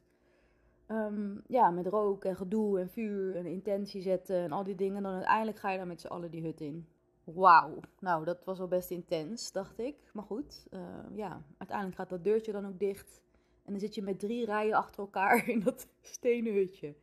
Um, 0.88 1.42
ja, 1.46 1.70
met 1.70 1.86
rook 1.86 2.24
en 2.24 2.36
gedoe 2.36 2.80
en 2.80 2.88
vuur 2.88 3.36
en 3.36 3.46
intentie 3.46 4.02
zetten 4.02 4.36
en 4.36 4.52
al 4.52 4.64
die 4.64 4.74
dingen. 4.74 5.02
Dan 5.02 5.12
uiteindelijk 5.12 5.58
ga 5.58 5.70
je 5.70 5.78
dan 5.78 5.88
met 5.88 6.00
z'n 6.00 6.06
allen 6.06 6.30
die 6.30 6.42
hut 6.42 6.60
in. 6.60 6.88
Wauw. 7.24 7.80
Nou, 8.00 8.24
dat 8.24 8.44
was 8.44 8.58
wel 8.58 8.68
best 8.68 8.90
intens, 8.90 9.52
dacht 9.52 9.78
ik. 9.78 9.96
Maar 10.12 10.24
goed, 10.24 10.66
uh, 10.70 10.80
ja. 11.14 11.42
Uiteindelijk 11.58 11.96
gaat 11.98 12.08
dat 12.08 12.24
deurtje 12.24 12.52
dan 12.52 12.66
ook 12.66 12.78
dicht. 12.78 13.22
En 13.64 13.72
dan 13.72 13.80
zit 13.80 13.94
je 13.94 14.02
met 14.02 14.18
drie 14.18 14.44
rijen 14.44 14.76
achter 14.76 15.00
elkaar 15.00 15.48
in 15.48 15.60
dat 15.60 15.86
stenen 16.00 16.54
hutje. 16.54 16.94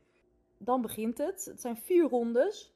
Dan 0.58 0.82
begint 0.82 1.18
het. 1.18 1.46
Het 1.46 1.62
zijn 1.62 1.78
vier 1.78 2.10
rondes. 2.10 2.73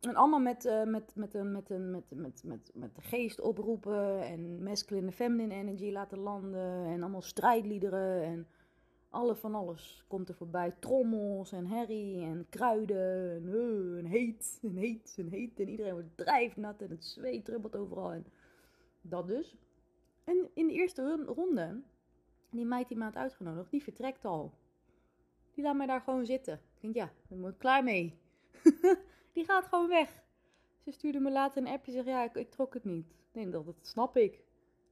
En 0.00 0.14
allemaal 0.14 0.40
met, 0.40 0.64
uh, 0.64 0.84
met, 0.84 1.12
met, 1.14 1.34
een, 1.34 1.52
met, 1.52 1.70
een, 1.70 1.90
met, 1.90 2.04
met, 2.14 2.42
met, 2.44 2.70
met 2.74 2.94
de 2.94 3.00
geest 3.00 3.40
oproepen 3.40 4.22
en 4.22 4.62
masculine 4.62 5.12
feminine 5.12 5.54
energy 5.54 5.90
laten 5.90 6.18
landen 6.18 6.86
en 6.86 7.02
allemaal 7.02 7.22
strijdliederen 7.22 8.22
en 8.22 8.46
alle 9.10 9.36
van 9.36 9.54
alles 9.54 10.04
komt 10.08 10.28
er 10.28 10.34
voorbij. 10.34 10.74
Trommels 10.78 11.52
en 11.52 11.66
herrie 11.66 12.24
en 12.24 12.46
kruiden 12.48 13.30
en, 13.30 13.42
uh, 13.46 13.98
en 13.98 14.04
heet 14.04 14.58
en 14.62 14.76
heet 14.76 15.14
en 15.18 15.28
heet 15.28 15.60
en 15.60 15.68
iedereen 15.68 15.92
wordt 15.92 16.16
drijfnat 16.16 16.80
en 16.80 16.90
het 16.90 17.04
zweet 17.04 17.44
druppelt 17.44 17.76
overal 17.76 18.12
en 18.12 18.26
dat 19.00 19.26
dus. 19.26 19.56
En 20.24 20.50
in 20.54 20.66
de 20.66 20.72
eerste 20.72 21.24
ronde, 21.26 21.82
die 22.50 22.64
meid 22.64 22.88
die 22.88 22.96
maand 22.96 23.16
uitgenodigd, 23.16 23.70
die 23.70 23.82
vertrekt 23.82 24.24
al. 24.24 24.52
Die 25.54 25.64
laat 25.64 25.76
mij 25.76 25.86
daar 25.86 26.00
gewoon 26.00 26.26
zitten. 26.26 26.54
Ik 26.54 26.80
denk, 26.80 26.94
ja, 26.94 27.12
daar 27.28 27.38
ben 27.38 27.50
ik 27.50 27.58
klaar 27.58 27.84
mee. 27.84 28.18
Die 29.36 29.44
gaat 29.44 29.66
gewoon 29.66 29.88
weg. 29.88 30.22
Ze 30.84 30.90
stuurde 30.90 31.20
me 31.20 31.30
later 31.30 31.62
een 31.62 31.68
appje. 31.68 31.92
Zeg 31.92 32.04
ja, 32.04 32.24
ik, 32.24 32.34
ik 32.34 32.50
trok 32.50 32.74
het 32.74 32.84
niet. 32.84 33.14
Nee, 33.32 33.48
dat, 33.48 33.66
dat 33.66 33.74
snap 33.82 34.16
ik. 34.16 34.42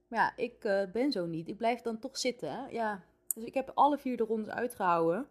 Maar 0.07 0.19
ja, 0.19 0.43
ik 0.43 0.63
uh, 0.63 0.91
ben 0.91 1.11
zo 1.11 1.25
niet. 1.25 1.47
Ik 1.47 1.57
blijf 1.57 1.81
dan 1.81 1.99
toch 1.99 2.17
zitten. 2.17 2.51
Hè? 2.51 2.67
Ja. 2.67 3.03
Dus 3.33 3.43
ik 3.43 3.53
heb 3.53 3.71
alle 3.73 3.97
vier 3.97 4.17
de 4.17 4.23
rondes 4.23 4.49
uitgehouden. 4.49 5.27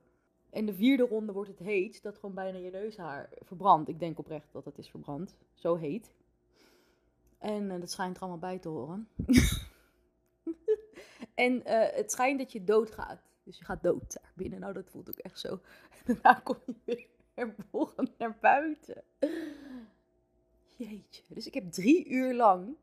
En 0.50 0.66
de 0.66 0.75
vierde 0.75 1.02
ronde 1.02 1.33
wordt 1.33 1.50
het 1.50 1.59
heet. 1.59 2.02
Dat 2.02 2.18
gewoon 2.18 2.35
bijna 2.35 2.59
je 2.59 2.71
neushaar 2.71 3.28
verbrandt. 3.40 3.88
Ik 3.88 3.99
denk 3.99 4.18
oprecht 4.18 4.52
dat 4.52 4.64
het 4.64 4.78
is 4.78 4.90
verbrand. 4.90 5.37
Zo 5.54 5.75
heet. 5.75 6.12
En 7.38 7.71
uh, 7.71 7.80
dat 7.80 7.90
schijnt 7.90 8.16
er 8.16 8.23
allemaal 8.23 8.40
bij 8.40 8.59
te 8.59 8.68
horen. 8.68 9.09
en 11.35 11.52
uh, 11.54 11.62
het 11.90 12.12
schijnt 12.12 12.38
dat 12.38 12.52
je 12.52 12.64
doodgaat. 12.64 13.23
Dus 13.42 13.59
je 13.59 13.64
gaat 13.64 13.83
dood 13.83 14.12
daar 14.12 14.33
binnen. 14.35 14.61
Nou, 14.61 14.73
dat 14.73 14.90
voelt 14.90 15.09
ook 15.09 15.18
echt 15.18 15.40
zo. 15.40 15.61
Daarna 16.06 16.35
kom 16.35 16.56
je 16.66 16.75
weer 16.85 17.12
volgende 17.70 18.12
naar 18.18 18.38
buiten. 18.40 19.02
Jeetje. 20.76 21.22
Dus 21.28 21.46
ik 21.46 21.54
heb 21.54 21.72
drie 21.72 22.08
uur 22.08 22.34
lang 22.34 22.76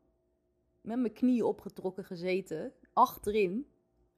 met 0.80 0.98
mijn 0.98 1.12
knieën 1.12 1.44
opgetrokken 1.44 2.04
gezeten. 2.04 2.72
Achterin 2.92 3.66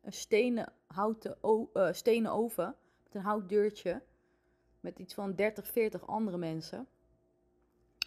een 0.00 0.12
stenen, 0.12 0.72
houten 0.86 1.38
uh, 1.74 1.92
stenen 1.92 2.32
oven 2.32 2.76
met 3.04 3.14
een 3.14 3.20
houtdeurtje. 3.20 4.02
Met 4.80 4.98
iets 4.98 5.14
van 5.14 5.34
30, 5.34 5.68
40 5.68 6.06
andere 6.06 6.36
mensen. 6.36 6.86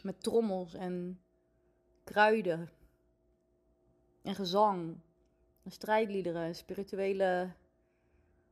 Met 0.04 0.24
trommels 0.24 0.74
en 0.74 1.22
kruiden. 2.04 2.70
En 4.22 4.36
gezang. 4.36 4.98
En 5.64 5.72
strijdliederen. 5.72 6.56
Spirituele 6.56 7.52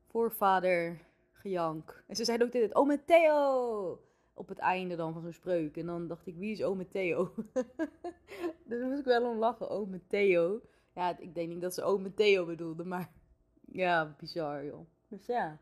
voorvader 0.07 1.05
En 1.53 2.15
ze 2.15 2.25
zeiden 2.25 2.47
ook 2.47 2.53
dit, 2.53 2.73
oh 2.73 2.91
Theo 3.05 3.99
Op 4.33 4.47
het 4.47 4.57
einde 4.57 4.95
dan 4.95 5.13
van 5.13 5.21
zo'n 5.21 5.33
spreuk. 5.33 5.77
En 5.77 5.85
dan 5.85 6.07
dacht 6.07 6.27
ik, 6.27 6.35
wie 6.35 6.51
is 6.51 6.63
ome 6.63 6.87
Theo? 6.87 7.33
dus 8.67 8.83
moest 8.83 8.99
ik 8.99 9.05
wel 9.05 9.29
om 9.29 9.37
lachen, 9.37 9.69
ome 9.69 10.01
Theo. 10.07 10.61
Ja, 10.93 11.17
ik 11.17 11.35
denk 11.35 11.49
niet 11.49 11.61
dat 11.61 11.73
ze 11.73 11.83
ome 11.83 12.13
Theo 12.13 12.45
bedoelde, 12.45 12.83
maar 12.83 13.11
ja, 13.81 14.15
bizar 14.17 14.65
joh. 14.65 14.87
Dus 15.07 15.25
ja, 15.25 15.57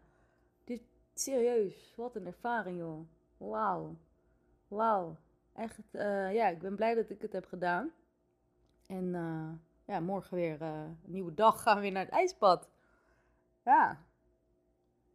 dit, 0.63 0.81
serieus, 1.13 1.93
wat 1.95 2.15
een 2.15 2.25
ervaring 2.25 2.77
joh. 2.77 3.07
Wauw. 3.37 3.97
Wauw. 4.67 5.17
Echt, 5.53 5.79
uh, 5.91 6.33
ja, 6.33 6.47
ik 6.47 6.59
ben 6.59 6.75
blij 6.75 6.95
dat 6.95 7.09
ik 7.09 7.21
het 7.21 7.33
heb 7.33 7.45
gedaan. 7.45 7.91
En 8.87 9.05
uh, 9.05 9.49
ja, 9.85 9.99
morgen 9.99 10.35
weer 10.35 10.61
uh, 10.61 10.83
een 10.83 11.11
nieuwe 11.11 11.33
dag 11.33 11.61
gaan 11.61 11.75
we 11.75 11.81
weer 11.81 11.91
naar 11.91 12.05
het 12.05 12.13
ijspad. 12.13 12.69
Ja, 13.63 14.05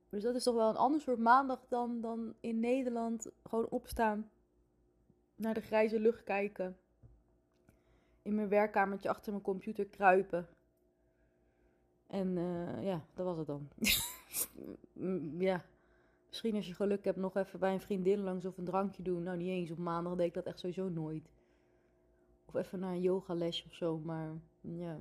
dus 0.09 0.23
dat 0.23 0.35
is 0.35 0.43
toch 0.43 0.55
wel 0.55 0.69
een 0.69 0.77
ander 0.77 1.01
soort 1.01 1.19
maandag 1.19 1.67
dan, 1.69 2.01
dan 2.01 2.35
in 2.41 2.61
Nederland. 2.61 3.31
Gewoon 3.43 3.69
opstaan, 3.69 4.31
naar 5.37 5.55
de 5.55 5.61
grijze 5.61 6.01
lucht 6.01 6.23
kijken. 6.23 6.77
In 8.23 8.35
mijn 8.35 8.49
werkkamertje 8.49 9.09
achter 9.09 9.33
mijn 9.33 9.45
computer 9.45 9.87
kruipen. 9.87 10.49
En 12.07 12.37
uh, 12.37 12.85
ja, 12.85 13.05
dat 13.15 13.27
was 13.27 13.39
het 13.39 13.47
dan. 13.47 13.69
ja, 15.49 15.65
misschien 16.29 16.55
als 16.55 16.67
je 16.67 16.75
geluk 16.75 17.05
hebt 17.05 17.19
nog 17.19 17.37
even 17.37 17.59
bij 17.59 17.73
een 17.73 17.81
vriendin 17.81 18.21
langs 18.21 18.45
of 18.45 18.59
een 18.59 18.65
drankje 18.65 19.03
doen. 19.03 19.23
Nou, 19.23 19.37
niet 19.37 19.49
eens. 19.49 19.71
Op 19.71 19.79
maandag 19.79 20.15
deed 20.17 20.27
ik 20.27 20.35
dat 20.35 20.47
echt 20.47 20.59
sowieso 20.59 20.89
nooit. 20.89 21.31
Of 22.45 22.55
even 22.55 22.79
naar 22.79 22.93
een 22.93 23.01
yogalesje 23.01 23.65
of 23.67 23.75
zo. 23.75 23.99
Maar 23.99 24.33
ja, 24.61 24.99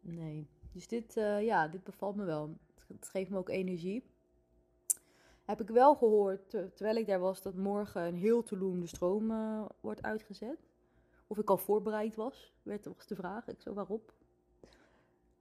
nee. 0.00 0.46
Dus 0.72 0.88
dit, 0.88 1.16
uh, 1.16 1.44
ja, 1.44 1.68
dit 1.68 1.84
bevalt 1.84 2.16
me 2.16 2.24
wel. 2.24 2.56
Het 2.86 3.08
geeft 3.08 3.30
me 3.30 3.38
ook 3.38 3.48
energie 3.48 4.04
heb 5.46 5.60
ik 5.60 5.68
wel 5.68 5.94
gehoord, 5.94 6.50
terwijl 6.50 6.96
ik 6.96 7.06
daar 7.06 7.18
was, 7.18 7.42
dat 7.42 7.54
morgen 7.54 8.02
een 8.02 8.14
heel 8.14 8.42
Tulum 8.42 8.86
stroom 8.86 9.30
uh, 9.30 9.64
wordt 9.80 10.02
uitgezet. 10.02 10.58
Of 11.26 11.38
ik 11.38 11.50
al 11.50 11.58
voorbereid 11.58 12.14
was, 12.14 12.54
werd 12.62 12.86
was 12.86 13.06
de 13.06 13.14
vraag. 13.14 13.48
Ik 13.48 13.60
zo, 13.60 13.74
waarop? 13.74 14.14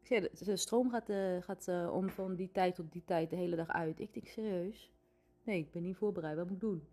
Ik 0.01 0.07
zei, 0.07 0.29
de, 0.45 0.57
stroom 0.57 0.89
gaat, 0.89 1.09
uh, 1.09 1.41
gaat 1.41 1.67
uh, 1.67 1.93
om 1.93 2.09
van 2.09 2.35
die 2.35 2.51
tijd 2.51 2.75
tot 2.75 2.91
die 2.91 3.03
tijd 3.05 3.29
de 3.29 3.35
hele 3.35 3.55
dag 3.55 3.67
uit. 3.67 3.99
Ik 3.99 4.13
denk, 4.13 4.27
serieus? 4.27 4.91
Nee, 5.43 5.59
ik 5.59 5.71
ben 5.71 5.81
niet 5.81 5.97
voorbereid. 5.97 6.35
Wat 6.35 6.45
moet 6.45 6.55
ik 6.55 6.61
doen? 6.61 6.83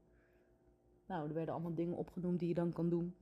Nou, 1.06 1.28
er 1.28 1.34
werden 1.34 1.54
allemaal 1.54 1.74
dingen 1.74 1.96
opgenoemd 1.96 2.38
die 2.38 2.48
je 2.48 2.54
dan 2.54 2.72
kan 2.72 2.88
doen. 2.88 3.14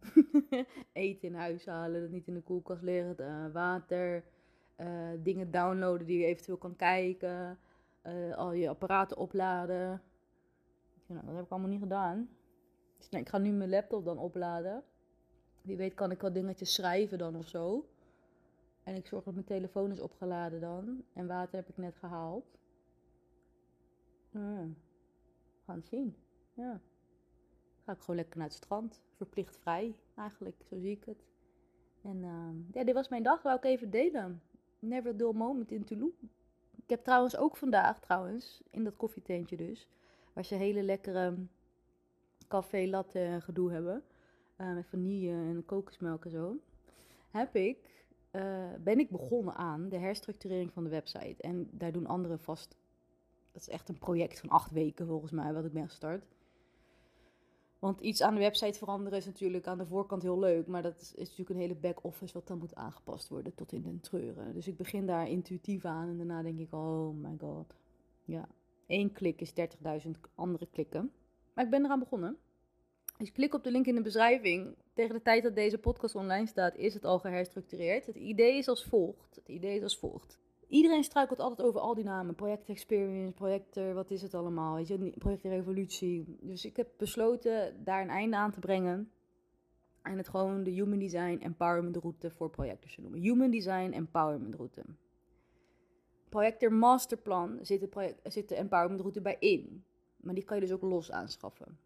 Eten 0.92 1.28
in 1.28 1.35
huis 1.35 1.66
halen, 1.66 2.00
dat 2.00 2.11
niet 2.11 2.26
in 2.26 2.35
de 2.35 2.40
koelkast 2.40 2.82
liggen, 2.82 3.52
water, 3.52 4.25
dingen 5.23 5.50
downloaden 5.50 6.06
die 6.06 6.18
je 6.18 6.26
eventueel 6.26 6.56
kan 6.56 6.76
kijken 6.76 7.59
uh, 8.02 8.37
al 8.37 8.52
je 8.52 8.69
apparaten 8.69 9.16
opladen. 9.16 10.02
Nou, 11.07 11.26
dat 11.26 11.35
heb 11.35 11.45
ik 11.45 11.50
allemaal 11.50 11.71
niet 11.71 11.80
gedaan. 11.80 12.28
Dus 12.99 13.09
nee, 13.09 13.21
ik 13.21 13.28
ga 13.28 13.38
nu 13.38 13.50
mijn 13.50 13.71
laptop 13.71 14.04
dan 14.04 14.19
opladen. 14.19 14.83
Wie 15.62 15.76
weet 15.76 15.95
kan 15.95 16.11
ik 16.11 16.21
wat 16.21 16.35
dingetjes 16.35 16.75
schrijven 16.75 17.19
dan 17.19 17.37
of 17.37 17.49
zo. 17.49 17.88
En 18.83 18.95
ik 18.95 19.07
zorg 19.07 19.25
dat 19.25 19.35
mijn 19.35 19.47
telefoon 19.47 19.90
is 19.90 20.00
opgeladen 20.00 20.61
dan. 20.61 21.04
En 21.12 21.26
water 21.26 21.57
heb 21.57 21.69
ik 21.69 21.76
net 21.76 21.97
gehaald. 21.97 22.59
Ja. 24.30 24.66
Gaan 25.64 25.76
het 25.76 25.88
zien. 25.88 26.16
Ja. 26.54 26.80
Ga 27.85 27.92
ik 27.92 28.00
gewoon 28.00 28.16
lekker 28.16 28.38
naar 28.38 28.47
het 28.47 28.57
strand. 28.57 29.02
Verplicht 29.16 29.57
vrij 29.57 29.97
eigenlijk, 30.16 30.62
zo 30.69 30.78
zie 30.78 30.90
ik 30.90 31.04
het. 31.04 31.25
En 32.02 32.16
uh, 32.16 32.75
ja, 32.75 32.85
dit 32.85 32.95
was 32.95 33.09
mijn 33.09 33.23
dag, 33.23 33.42
wou 33.42 33.57
ik 33.57 33.64
even 33.64 33.90
delen. 33.90 34.42
Never 34.78 35.16
dull 35.16 35.33
moment 35.33 35.71
in 35.71 35.85
Tulum. 35.85 36.12
Ik 36.90 36.97
heb 36.97 37.04
trouwens 37.04 37.37
ook 37.37 37.56
vandaag, 37.56 38.00
trouwens, 38.00 38.62
in 38.70 38.85
dat 38.85 38.97
koffietentje 38.97 39.56
dus, 39.56 39.88
waar 40.32 40.44
ze 40.44 40.54
hele 40.54 40.82
lekkere 40.82 41.35
café 42.49 42.87
latte 42.87 43.38
gedoe 43.40 43.70
hebben, 43.73 44.02
uh, 44.56 44.75
met 44.75 44.87
vanille 44.87 45.30
en 45.30 45.64
kokosmelk 45.64 46.25
en 46.25 46.30
zo, 46.30 46.56
heb 47.30 47.56
ik, 47.56 48.06
uh, 48.32 48.42
ben 48.80 48.99
ik 48.99 49.11
begonnen 49.11 49.54
aan 49.54 49.88
de 49.88 49.99
herstructurering 49.99 50.73
van 50.73 50.85
de 50.85 50.90
website. 50.90 51.42
En 51.42 51.68
daar 51.70 51.92
doen 51.92 52.06
anderen 52.06 52.38
vast, 52.38 52.76
dat 53.52 53.62
is 53.62 53.68
echt 53.68 53.88
een 53.88 53.99
project 53.99 54.40
van 54.40 54.49
acht 54.49 54.70
weken 54.70 55.06
volgens 55.06 55.32
mij, 55.32 55.52
wat 55.52 55.64
ik 55.64 55.73
ben 55.73 55.88
gestart. 55.88 56.25
Want 57.81 58.01
iets 58.01 58.23
aan 58.23 58.35
de 58.35 58.41
website 58.41 58.79
veranderen 58.79 59.19
is 59.19 59.27
natuurlijk 59.27 59.67
aan 59.67 59.79
de 59.79 59.87
voorkant 59.87 60.23
heel 60.23 60.39
leuk. 60.39 60.67
Maar 60.67 60.83
dat 60.83 61.01
is, 61.01 61.15
natuurlijk 61.17 61.51
een 61.51 61.57
hele 61.57 61.75
back-office 61.75 62.35
wat 62.35 62.47
dan 62.47 62.59
moet 62.59 62.75
aangepast 62.75 63.29
worden 63.29 63.55
tot 63.55 63.73
in 63.73 63.83
den 63.83 64.01
treuren. 64.01 64.55
Dus 64.55 64.67
ik 64.67 64.77
begin 64.77 65.07
daar 65.07 65.29
intuïtief 65.29 65.85
aan 65.85 66.09
en 66.09 66.17
daarna 66.17 66.43
denk 66.43 66.59
ik, 66.59 66.73
oh 66.73 67.15
my 67.15 67.37
god. 67.39 67.75
Ja, 68.25 68.49
één 68.87 69.13
klik 69.13 69.41
is 69.41 69.53
30.000 70.05 70.11
andere 70.35 70.67
klikken. 70.67 71.13
Maar 71.55 71.65
ik 71.65 71.71
ben 71.71 71.85
eraan 71.85 71.99
begonnen. 71.99 72.37
Dus 73.19 73.33
klik 73.33 73.55
op 73.55 73.65
de 73.65 73.71
link 73.71 73.87
in 73.87 73.95
de 73.95 74.03
beschrijving. 74.03 74.75
Tegen 74.93 75.15
de 75.15 75.23
tijd 75.23 75.43
dat 75.43 75.55
deze 75.55 75.79
podcast 75.79 76.15
online 76.15 76.47
staat, 76.47 76.77
is 76.77 76.95
het 76.95 77.05
al 77.05 77.19
geherstructureerd. 77.19 78.07
Het 78.07 78.17
idee 78.17 78.57
is 78.57 78.69
als 78.69 78.85
volgt. 78.85 79.37
Het 79.37 79.49
idee 79.49 79.77
is 79.77 79.83
als 79.83 79.99
volgt 79.99 80.39
iedereen 80.71 81.05
struikelt 81.05 81.41
altijd 81.41 81.69
over 81.69 81.81
al 81.81 81.95
die 81.95 82.05
namen. 82.05 82.35
Project 82.35 82.69
Experience, 82.69 83.35
projecten, 83.35 83.95
wat 83.95 84.11
is 84.11 84.23
het 84.23 84.35
allemaal? 84.35 84.75
Weet 84.75 84.89
je, 84.89 85.12
project 85.19 85.45
Revolutie. 85.45 86.37
Dus 86.41 86.65
ik 86.65 86.77
heb 86.77 86.89
besloten 86.97 87.85
daar 87.85 88.03
een 88.03 88.11
einde 88.11 88.37
aan 88.37 88.50
te 88.50 88.61
brengen. 88.61 89.11
En 90.03 90.17
het 90.17 90.29
gewoon 90.29 90.62
de 90.62 90.71
Human 90.71 90.99
Design 90.99 91.39
Empowerment 91.43 91.97
Route 91.97 92.31
voor 92.31 92.50
projectors 92.50 92.95
te 92.95 93.00
noemen. 93.00 93.21
Human 93.21 93.50
Design 93.50 93.93
Empowerment 93.93 94.55
Route. 94.55 94.83
Projector 96.29 96.73
Masterplan 96.73 97.59
zit 97.62 97.81
de, 97.81 97.89
project, 97.89 98.33
zit 98.33 98.49
de 98.49 98.55
Empowerment 98.55 99.00
Route 99.00 99.21
bij 99.21 99.37
in. 99.39 99.85
Maar 100.17 100.35
die 100.35 100.45
kan 100.45 100.57
je 100.57 100.62
dus 100.62 100.73
ook 100.73 100.83
los 100.83 101.11
aanschaffen 101.11 101.79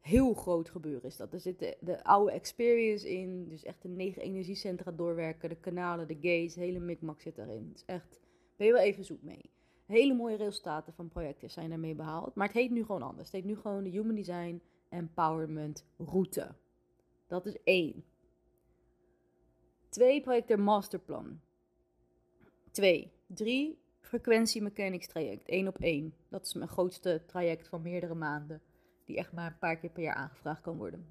heel 0.00 0.34
groot 0.34 0.70
gebeuren 0.70 1.02
is 1.02 1.16
dat. 1.16 1.32
Er 1.32 1.40
zit 1.40 1.58
de, 1.58 1.76
de, 1.80 2.04
oude 2.04 2.32
experience 2.32 3.10
in, 3.10 3.48
dus 3.48 3.64
echt 3.64 3.82
de 3.82 3.88
negen 3.88 4.22
energiecentra 4.22 4.90
doorwerken, 4.90 5.48
de 5.48 5.56
kanalen, 5.56 6.08
de 6.08 6.14
gates, 6.14 6.54
hele 6.54 6.78
mikmak 6.78 7.20
zit 7.20 7.36
daarin. 7.36 7.70
Is 7.74 7.84
echt, 7.84 8.20
ben 8.56 8.66
je 8.66 8.72
wel 8.72 8.82
even 8.82 9.04
zoek 9.04 9.22
mee. 9.22 9.50
Hele 9.86 10.14
mooie 10.14 10.36
resultaten 10.36 10.92
van 10.92 11.08
projecten 11.08 11.50
zijn 11.50 11.68
daarmee 11.68 11.94
behaald, 11.94 12.34
maar 12.34 12.46
het 12.46 12.56
heet 12.56 12.70
nu 12.70 12.84
gewoon 12.84 13.02
anders. 13.02 13.26
Het 13.26 13.36
heet 13.36 13.44
nu 13.44 13.56
gewoon 13.56 13.84
de 13.84 13.90
Human 13.90 14.14
Design 14.14 14.62
Empowerment 14.88 15.84
Route. 15.96 16.54
Dat 17.26 17.46
is 17.46 17.56
één. 17.64 18.04
Twee, 19.88 20.20
projecten 20.20 20.60
masterplan. 20.60 21.40
Twee. 22.70 23.12
Drie, 23.26 23.78
frequentie 24.00 24.62
mechanics 24.62 25.06
traject. 25.06 25.42
Eén 25.46 25.68
op 25.68 25.78
één. 25.78 26.14
Dat 26.28 26.46
is 26.46 26.54
mijn 26.54 26.68
grootste 26.68 27.22
traject 27.26 27.68
van 27.68 27.82
meerdere 27.82 28.14
maanden 28.14 28.62
die 29.10 29.18
echt 29.18 29.32
maar 29.32 29.46
een 29.46 29.58
paar 29.58 29.76
keer 29.76 29.90
per 29.90 30.02
jaar 30.02 30.14
aangevraagd 30.14 30.60
kan 30.60 30.76
worden. 30.76 31.06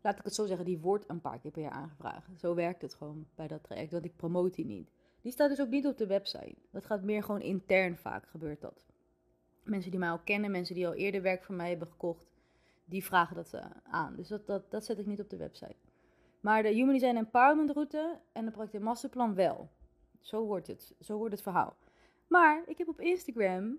Laat 0.00 0.18
ik 0.18 0.24
het 0.24 0.34
zo 0.34 0.46
zeggen, 0.46 0.66
die 0.66 0.78
wordt 0.78 1.08
een 1.08 1.20
paar 1.20 1.38
keer 1.38 1.50
per 1.50 1.62
jaar 1.62 1.70
aangevraagd. 1.70 2.28
Zo 2.36 2.54
werkt 2.54 2.82
het 2.82 2.94
gewoon 2.94 3.26
bij 3.34 3.48
dat 3.48 3.62
traject, 3.62 3.92
want 3.92 4.04
ik 4.04 4.16
promote 4.16 4.56
die 4.56 4.64
niet. 4.64 4.90
Die 5.20 5.32
staat 5.32 5.48
dus 5.48 5.60
ook 5.60 5.68
niet 5.68 5.86
op 5.86 5.98
de 5.98 6.06
website. 6.06 6.56
Dat 6.70 6.86
gaat 6.86 7.02
meer 7.02 7.22
gewoon 7.22 7.40
intern 7.40 7.96
vaak, 7.96 8.26
gebeurt 8.26 8.60
dat. 8.60 8.86
Mensen 9.62 9.90
die 9.90 10.00
mij 10.00 10.10
al 10.10 10.18
kennen, 10.18 10.50
mensen 10.50 10.74
die 10.74 10.86
al 10.86 10.94
eerder 10.94 11.22
werk 11.22 11.44
voor 11.44 11.54
mij 11.54 11.68
hebben 11.68 11.88
gekocht, 11.88 12.30
die 12.84 13.04
vragen 13.04 13.36
dat 13.36 13.52
uh, 13.54 13.64
aan. 13.82 14.16
Dus 14.16 14.28
dat, 14.28 14.46
dat, 14.46 14.70
dat 14.70 14.84
zet 14.84 14.98
ik 14.98 15.06
niet 15.06 15.20
op 15.20 15.30
de 15.30 15.36
website. 15.36 15.76
Maar 16.40 16.62
de 16.62 16.68
Human 16.68 16.92
Design 16.92 17.16
Empowerment 17.16 17.70
route 17.70 18.20
en 18.32 18.44
de 18.44 18.50
project 18.50 18.84
masterplan 18.84 19.34
wel. 19.34 19.70
Zo 20.20 20.44
wordt 20.44 20.66
het. 20.66 20.94
Zo 21.00 21.16
wordt 21.16 21.32
het 21.32 21.42
verhaal. 21.42 21.76
Maar 22.26 22.62
ik 22.66 22.78
heb 22.78 22.88
op 22.88 23.00
Instagram 23.00 23.78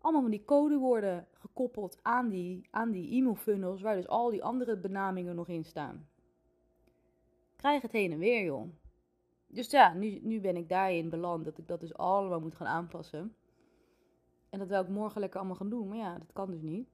allemaal 0.00 0.22
van 0.22 0.30
die 0.30 0.44
codewoorden 0.44 1.26
gekoppeld 1.32 1.98
aan 2.02 2.28
die, 2.28 2.66
aan 2.70 2.90
die 2.90 3.10
e-mail 3.10 3.34
funnels, 3.34 3.80
waar 3.80 3.96
dus 3.96 4.08
al 4.08 4.30
die 4.30 4.44
andere 4.44 4.76
benamingen 4.76 5.34
nog 5.34 5.48
in 5.48 5.64
staan. 5.64 6.08
Krijg 7.56 7.82
het 7.82 7.92
heen 7.92 8.12
en 8.12 8.18
weer, 8.18 8.44
joh. 8.44 8.68
Dus 9.46 9.70
ja, 9.70 9.92
nu, 9.92 10.18
nu 10.22 10.40
ben 10.40 10.56
ik 10.56 10.68
daarin 10.68 11.08
beland 11.08 11.44
dat 11.44 11.58
ik 11.58 11.68
dat 11.68 11.80
dus 11.80 11.94
allemaal 11.94 12.40
moet 12.40 12.54
gaan 12.54 12.66
aanpassen. 12.66 13.34
En 14.50 14.58
dat 14.58 14.68
wil 14.68 14.80
ik 14.80 14.88
morgen 14.88 15.20
lekker 15.20 15.38
allemaal 15.38 15.56
gaan 15.56 15.70
doen, 15.70 15.88
maar 15.88 15.96
ja, 15.96 16.18
dat 16.18 16.32
kan 16.32 16.50
dus 16.50 16.62
niet. 16.62 16.88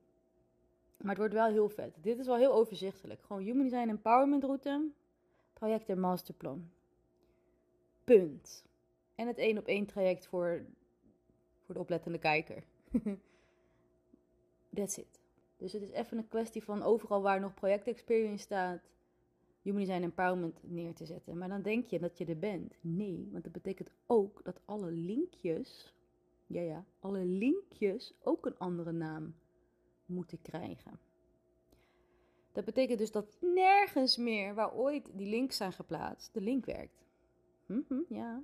Maar 0.97 1.09
het 1.09 1.19
wordt 1.19 1.35
wel 1.35 1.47
heel 1.47 1.69
vet. 1.69 1.97
Dit 2.01 2.19
is 2.19 2.27
wel 2.27 2.37
heel 2.37 2.53
overzichtelijk. 2.53 3.23
Gewoon 3.23 3.43
Human 3.43 3.63
Design 3.63 3.89
Empowerment 3.89 4.45
route, 4.45 4.91
project 5.53 5.89
en 5.89 6.01
masterplan. 6.01 6.71
Punt. 8.05 8.65
En 9.15 9.27
het 9.27 9.39
één 9.39 9.59
op 9.59 9.67
één 9.67 9.87
traject 9.87 10.27
voor, 10.27 10.65
voor 11.65 11.75
de 11.75 11.81
oplettende 11.81 12.19
kijker. 12.19 12.65
That's 14.75 14.97
it. 14.97 15.21
Dus 15.57 15.73
het 15.73 15.83
is 15.83 15.91
even 15.91 16.19
een 16.19 16.29
kwestie 16.29 16.63
van 16.63 16.83
overal 16.83 17.23
waar 17.23 17.41
nog 17.41 17.55
project 17.55 17.87
experience 17.87 18.43
staat, 18.43 18.81
Human 19.63 19.81
Design 19.81 20.03
Empowerment 20.03 20.61
neer 20.63 20.95
te 20.95 21.07
zetten. 21.07 21.39
Maar 21.39 21.49
dan 21.49 21.63
denk 21.63 21.87
je 21.87 21.99
dat 21.99 22.19
je 22.19 22.25
er 22.25 22.39
bent. 22.39 22.75
Nee, 22.81 23.29
want 23.33 23.45
dat 23.45 23.53
betekent 23.53 23.91
ook 24.07 24.41
dat 24.45 24.61
alle 24.65 24.91
linkjes, 24.91 25.95
ja 26.47 26.61
ja, 26.61 26.85
alle 26.99 27.25
linkjes 27.25 28.15
ook 28.23 28.47
een 28.47 28.59
andere 28.59 28.93
naam 28.93 29.35
moeten 30.07 30.43
krijgen. 30.43 30.99
Dat 32.53 32.65
betekent 32.65 32.99
dus 32.99 33.11
dat 33.11 33.37
nergens 33.41 34.17
meer 34.17 34.55
waar 34.55 34.75
ooit 34.75 35.11
die 35.15 35.29
links 35.29 35.57
zijn 35.57 35.73
geplaatst, 35.73 36.35
de 36.35 36.41
link 36.41 36.65
werkt. 36.65 37.07
Mhm, 37.67 38.01
ja. 38.09 38.43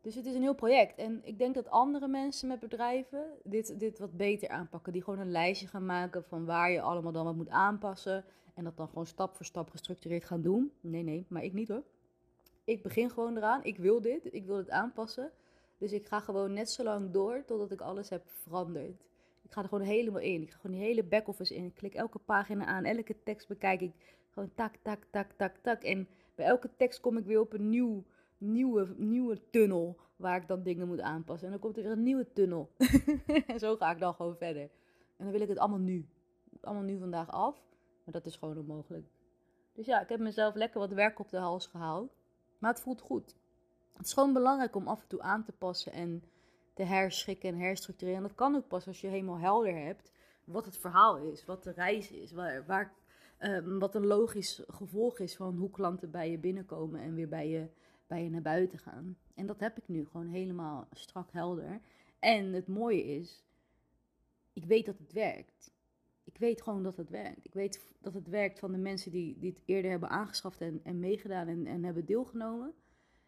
Dus 0.00 0.14
het 0.14 0.26
is 0.26 0.34
een 0.34 0.42
heel 0.42 0.54
project. 0.54 0.98
En 0.98 1.20
ik 1.24 1.38
denk 1.38 1.54
dat 1.54 1.70
andere 1.70 2.08
mensen 2.08 2.48
met 2.48 2.60
bedrijven 2.60 3.24
dit, 3.44 3.80
dit 3.80 3.98
wat 3.98 4.16
beter 4.16 4.48
aanpakken. 4.48 4.92
Die 4.92 5.02
gewoon 5.02 5.18
een 5.18 5.30
lijstje 5.30 5.66
gaan 5.66 5.86
maken 5.86 6.24
van 6.24 6.44
waar 6.44 6.70
je 6.70 6.80
allemaal 6.80 7.12
dan 7.12 7.24
wat 7.24 7.34
moet 7.34 7.48
aanpassen. 7.48 8.24
En 8.54 8.64
dat 8.64 8.76
dan 8.76 8.88
gewoon 8.88 9.06
stap 9.06 9.36
voor 9.36 9.46
stap 9.46 9.70
gestructureerd 9.70 10.24
gaan 10.24 10.42
doen. 10.42 10.72
Nee, 10.80 11.02
nee, 11.02 11.26
maar 11.28 11.44
ik 11.44 11.52
niet 11.52 11.68
hoor. 11.68 11.82
Ik 12.64 12.82
begin 12.82 13.10
gewoon 13.10 13.36
eraan. 13.36 13.64
Ik 13.64 13.76
wil 13.76 14.00
dit. 14.00 14.34
Ik 14.34 14.46
wil 14.46 14.56
het 14.56 14.70
aanpassen. 14.70 15.30
Dus 15.78 15.92
ik 15.92 16.06
ga 16.06 16.20
gewoon 16.20 16.52
net 16.52 16.70
zo 16.70 16.82
lang 16.82 17.10
door 17.10 17.44
totdat 17.46 17.70
ik 17.70 17.80
alles 17.80 18.08
heb 18.08 18.22
veranderd. 18.26 19.00
Ik 19.42 19.52
ga 19.52 19.62
er 19.62 19.68
gewoon 19.68 19.84
helemaal 19.86 20.20
in. 20.20 20.42
Ik 20.42 20.50
ga 20.50 20.58
gewoon 20.60 20.76
die 20.76 20.86
hele 20.86 21.04
back-office 21.04 21.54
in. 21.54 21.64
Ik 21.64 21.74
klik 21.74 21.94
elke 21.94 22.18
pagina 22.18 22.64
aan. 22.64 22.84
Elke 22.84 23.16
tekst 23.22 23.48
bekijk 23.48 23.80
ik. 23.80 23.92
Gewoon 24.30 24.50
tak, 24.54 24.74
tak, 24.82 24.98
tak, 25.10 25.32
tak, 25.36 25.56
tak. 25.62 25.82
En 25.82 26.08
bij 26.34 26.46
elke 26.46 26.70
tekst 26.76 27.00
kom 27.00 27.16
ik 27.16 27.24
weer 27.24 27.40
op 27.40 27.52
een 27.52 27.68
nieuw, 27.68 28.04
nieuwe, 28.40 28.94
nieuwe 28.96 29.50
tunnel. 29.50 29.98
Waar 30.16 30.36
ik 30.36 30.48
dan 30.48 30.62
dingen 30.62 30.86
moet 30.86 31.00
aanpassen. 31.00 31.46
En 31.46 31.52
dan 31.52 31.60
komt 31.60 31.76
er 31.76 31.82
weer 31.82 31.92
een 31.92 32.02
nieuwe 32.02 32.32
tunnel. 32.32 32.70
en 33.46 33.58
zo 33.64 33.76
ga 33.76 33.90
ik 33.90 33.98
dan 33.98 34.14
gewoon 34.14 34.36
verder. 34.36 34.62
En 35.16 35.24
dan 35.24 35.30
wil 35.30 35.40
ik 35.40 35.48
het 35.48 35.58
allemaal 35.58 35.78
nu. 35.78 36.08
Allemaal 36.60 36.84
nu 36.84 36.98
vandaag 36.98 37.30
af. 37.30 37.62
Maar 38.04 38.14
dat 38.14 38.26
is 38.26 38.36
gewoon 38.36 38.58
onmogelijk. 38.58 39.06
Dus 39.72 39.86
ja, 39.86 40.00
ik 40.00 40.08
heb 40.08 40.20
mezelf 40.20 40.54
lekker 40.54 40.80
wat 40.80 40.92
werk 40.92 41.18
op 41.18 41.28
de 41.28 41.38
hals 41.38 41.66
gehaald. 41.66 42.16
Maar 42.58 42.70
het 42.70 42.80
voelt 42.80 43.00
goed. 43.00 43.36
Het 43.96 44.06
is 44.06 44.12
gewoon 44.12 44.32
belangrijk 44.32 44.76
om 44.76 44.88
af 44.88 45.00
en 45.02 45.08
toe 45.08 45.22
aan 45.22 45.44
te 45.44 45.52
passen 45.52 45.92
en 45.92 46.22
te 46.74 46.82
herschikken 46.82 47.48
en 47.48 47.58
herstructureren. 47.58 48.16
En 48.16 48.26
dat 48.26 48.36
kan 48.36 48.56
ook 48.56 48.68
pas 48.68 48.86
als 48.86 49.00
je 49.00 49.06
helemaal 49.06 49.38
helder 49.38 49.74
hebt 49.74 50.12
wat 50.44 50.64
het 50.64 50.76
verhaal 50.76 51.18
is, 51.18 51.44
wat 51.44 51.62
de 51.62 51.70
reis 51.70 52.10
is, 52.10 52.32
waar, 52.32 52.92
ehm, 53.38 53.78
wat 53.78 53.94
een 53.94 54.06
logisch 54.06 54.62
gevolg 54.68 55.18
is 55.18 55.36
van 55.36 55.56
hoe 55.56 55.70
klanten 55.70 56.10
bij 56.10 56.30
je 56.30 56.38
binnenkomen 56.38 57.00
en 57.00 57.14
weer 57.14 57.28
bij 57.28 57.48
je, 57.48 57.68
bij 58.10 58.22
je 58.22 58.30
naar 58.30 58.42
buiten 58.42 58.78
gaan. 58.78 59.16
En 59.34 59.46
dat 59.46 59.60
heb 59.60 59.76
ik 59.76 59.88
nu 59.88 60.06
gewoon 60.06 60.28
helemaal 60.28 60.88
strak 60.92 61.32
helder. 61.32 61.80
En 62.18 62.52
het 62.52 62.66
mooie 62.66 63.04
is, 63.04 63.44
ik 64.52 64.64
weet 64.64 64.86
dat 64.86 64.98
het 64.98 65.12
werkt. 65.12 65.72
Ik 66.24 66.38
weet 66.38 66.62
gewoon 66.62 66.82
dat 66.82 66.96
het 66.96 67.10
werkt. 67.10 67.44
Ik 67.44 67.54
weet 67.54 67.92
dat 68.00 68.14
het 68.14 68.28
werkt 68.28 68.58
van 68.58 68.72
de 68.72 68.78
mensen 68.78 69.10
die, 69.10 69.38
die 69.38 69.50
het 69.50 69.62
eerder 69.64 69.90
hebben 69.90 70.08
aangeschaft 70.08 70.60
en, 70.60 70.80
en 70.82 71.00
meegedaan 71.00 71.48
en, 71.48 71.66
en 71.66 71.84
hebben 71.84 72.04
deelgenomen. 72.04 72.74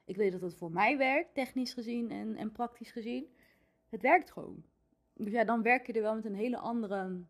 Ik 0.05 0.17
weet 0.17 0.33
dat 0.33 0.41
het 0.41 0.55
voor 0.55 0.71
mij 0.71 0.99
werkt, 0.99 1.35
technisch 1.35 1.73
gezien 1.73 2.11
en, 2.11 2.37
en 2.37 2.53
praktisch 2.53 2.91
gezien. 2.91 3.27
Het 3.89 4.03
werkt 4.03 4.31
gewoon. 4.31 4.65
Dus 5.15 5.33
ja, 5.33 5.45
dan 5.45 5.63
werk 5.63 5.87
je 5.87 5.93
er 5.93 6.03
wel 6.03 6.15
met 6.15 6.25
een 6.25 6.35
hele 6.35 6.59
andere 6.59 7.25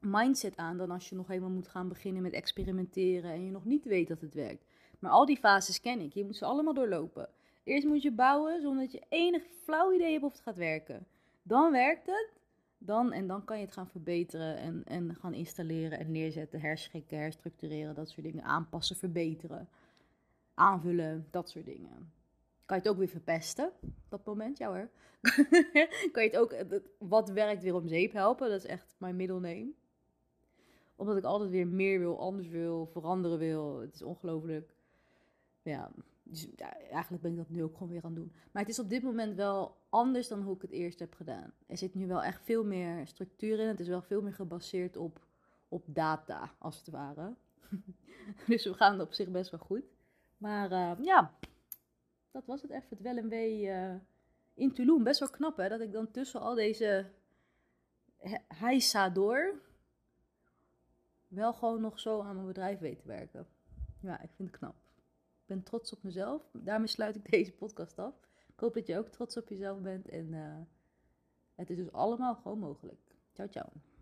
mindset 0.00 0.56
aan 0.56 0.76
dan 0.76 0.90
als 0.90 1.08
je 1.08 1.14
nog 1.14 1.26
helemaal 1.26 1.50
moet 1.50 1.68
gaan 1.68 1.88
beginnen 1.88 2.22
met 2.22 2.32
experimenteren 2.32 3.30
en 3.30 3.44
je 3.44 3.50
nog 3.50 3.64
niet 3.64 3.84
weet 3.84 4.08
dat 4.08 4.20
het 4.20 4.34
werkt. 4.34 4.65
Maar 4.98 5.10
al 5.10 5.26
die 5.26 5.36
fases 5.36 5.80
ken 5.80 6.00
ik. 6.00 6.14
Je 6.14 6.24
moet 6.24 6.36
ze 6.36 6.44
allemaal 6.44 6.74
doorlopen. 6.74 7.28
Eerst 7.64 7.86
moet 7.86 8.02
je 8.02 8.12
bouwen 8.12 8.60
zonder 8.60 8.82
dat 8.82 8.92
je 8.92 9.02
enig 9.08 9.42
flauw 9.62 9.92
idee 9.92 10.12
hebt 10.12 10.24
of 10.24 10.32
het 10.32 10.40
gaat 10.40 10.56
werken. 10.56 11.06
Dan 11.42 11.72
werkt 11.72 12.06
het. 12.06 12.30
Dan, 12.78 13.12
en 13.12 13.26
dan 13.26 13.44
kan 13.44 13.58
je 13.58 13.64
het 13.64 13.72
gaan 13.72 13.88
verbeteren 13.88 14.56
en, 14.56 14.82
en 14.84 15.14
gaan 15.14 15.34
installeren 15.34 15.98
en 15.98 16.10
neerzetten, 16.10 16.60
herschikken, 16.60 17.18
herstructureren, 17.18 17.94
dat 17.94 18.08
soort 18.08 18.26
dingen. 18.26 18.44
Aanpassen, 18.44 18.96
verbeteren, 18.96 19.68
aanvullen, 20.54 21.26
dat 21.30 21.50
soort 21.50 21.64
dingen. 21.64 22.12
Kan 22.64 22.76
je 22.76 22.82
het 22.82 22.88
ook 22.92 22.98
weer 22.98 23.08
verpesten, 23.08 23.70
dat 24.08 24.24
moment, 24.24 24.58
ja 24.58 24.68
hoor. 24.68 24.88
kan 26.12 26.22
je 26.22 26.30
het 26.30 26.36
ook, 26.36 26.54
wat 26.98 27.30
werkt 27.30 27.62
weer 27.62 27.74
om 27.74 27.88
zeep 27.88 28.12
helpen, 28.12 28.48
dat 28.48 28.58
is 28.58 28.70
echt 28.70 28.94
mijn 28.98 29.16
middelneem. 29.16 29.74
Omdat 30.96 31.16
ik 31.16 31.24
altijd 31.24 31.50
weer 31.50 31.66
meer 31.66 31.98
wil, 31.98 32.20
anders 32.20 32.48
wil, 32.48 32.86
veranderen 32.86 33.38
wil. 33.38 33.80
Het 33.80 33.94
is 33.94 34.02
ongelooflijk. 34.02 34.75
Ja, 35.66 35.90
dus 36.22 36.54
eigenlijk 36.90 37.22
ben 37.22 37.30
ik 37.30 37.36
dat 37.36 37.48
nu 37.48 37.62
ook 37.62 37.72
gewoon 37.72 37.88
weer 37.88 38.04
aan 38.04 38.10
het 38.10 38.20
doen. 38.20 38.32
Maar 38.52 38.62
het 38.62 38.70
is 38.70 38.78
op 38.78 38.88
dit 38.88 39.02
moment 39.02 39.34
wel 39.34 39.76
anders 39.88 40.28
dan 40.28 40.42
hoe 40.42 40.54
ik 40.54 40.62
het 40.62 40.70
eerst 40.70 40.98
heb 40.98 41.14
gedaan. 41.14 41.52
Er 41.66 41.76
zit 41.76 41.94
nu 41.94 42.06
wel 42.06 42.22
echt 42.22 42.44
veel 42.44 42.64
meer 42.64 43.06
structuur 43.06 43.58
in. 43.58 43.68
Het 43.68 43.80
is 43.80 43.88
wel 43.88 44.02
veel 44.02 44.22
meer 44.22 44.32
gebaseerd 44.32 44.96
op, 44.96 45.26
op 45.68 45.84
data, 45.86 46.54
als 46.58 46.78
het 46.78 46.88
ware. 46.88 47.34
dus 48.46 48.64
we 48.64 48.74
gaan 48.74 49.00
op 49.00 49.12
zich 49.12 49.28
best 49.28 49.50
wel 49.50 49.60
goed. 49.60 49.84
Maar 50.36 50.72
uh, 50.72 51.04
ja, 51.04 51.34
dat 52.30 52.46
was 52.46 52.62
het 52.62 52.70
even. 52.70 52.86
Het 52.88 53.00
wel 53.00 53.16
een 53.16 53.28
wee 53.28 53.66
uh, 53.66 53.94
in 54.54 54.72
Tulum. 54.72 55.04
Best 55.04 55.20
wel 55.20 55.30
knap 55.30 55.56
hè, 55.56 55.68
dat 55.68 55.80
ik 55.80 55.92
dan 55.92 56.10
tussen 56.10 56.40
al 56.40 56.54
deze 56.54 57.06
heisa 58.48 59.08
door 59.08 59.60
wel 61.28 61.52
gewoon 61.52 61.80
nog 61.80 62.00
zo 62.00 62.20
aan 62.20 62.34
mijn 62.34 62.46
bedrijf 62.46 62.78
weet 62.78 62.98
te 62.98 63.06
werken. 63.06 63.46
Ja, 64.00 64.20
ik 64.22 64.30
vind 64.36 64.50
het 64.50 64.58
knap. 64.58 64.85
Ben 65.46 65.62
trots 65.62 65.92
op 65.92 66.02
mezelf. 66.02 66.42
Daarmee 66.52 66.88
sluit 66.88 67.16
ik 67.16 67.30
deze 67.30 67.52
podcast 67.52 67.98
af. 67.98 68.14
Ik 68.46 68.60
hoop 68.60 68.74
dat 68.74 68.86
je 68.86 68.98
ook 68.98 69.08
trots 69.08 69.36
op 69.36 69.48
jezelf 69.48 69.80
bent. 69.80 70.08
En 70.08 70.26
uh, 70.32 70.56
het 71.54 71.70
is 71.70 71.76
dus 71.76 71.92
allemaal 71.92 72.34
gewoon 72.34 72.58
mogelijk. 72.58 73.00
Ciao, 73.32 73.48
ciao. 73.48 73.95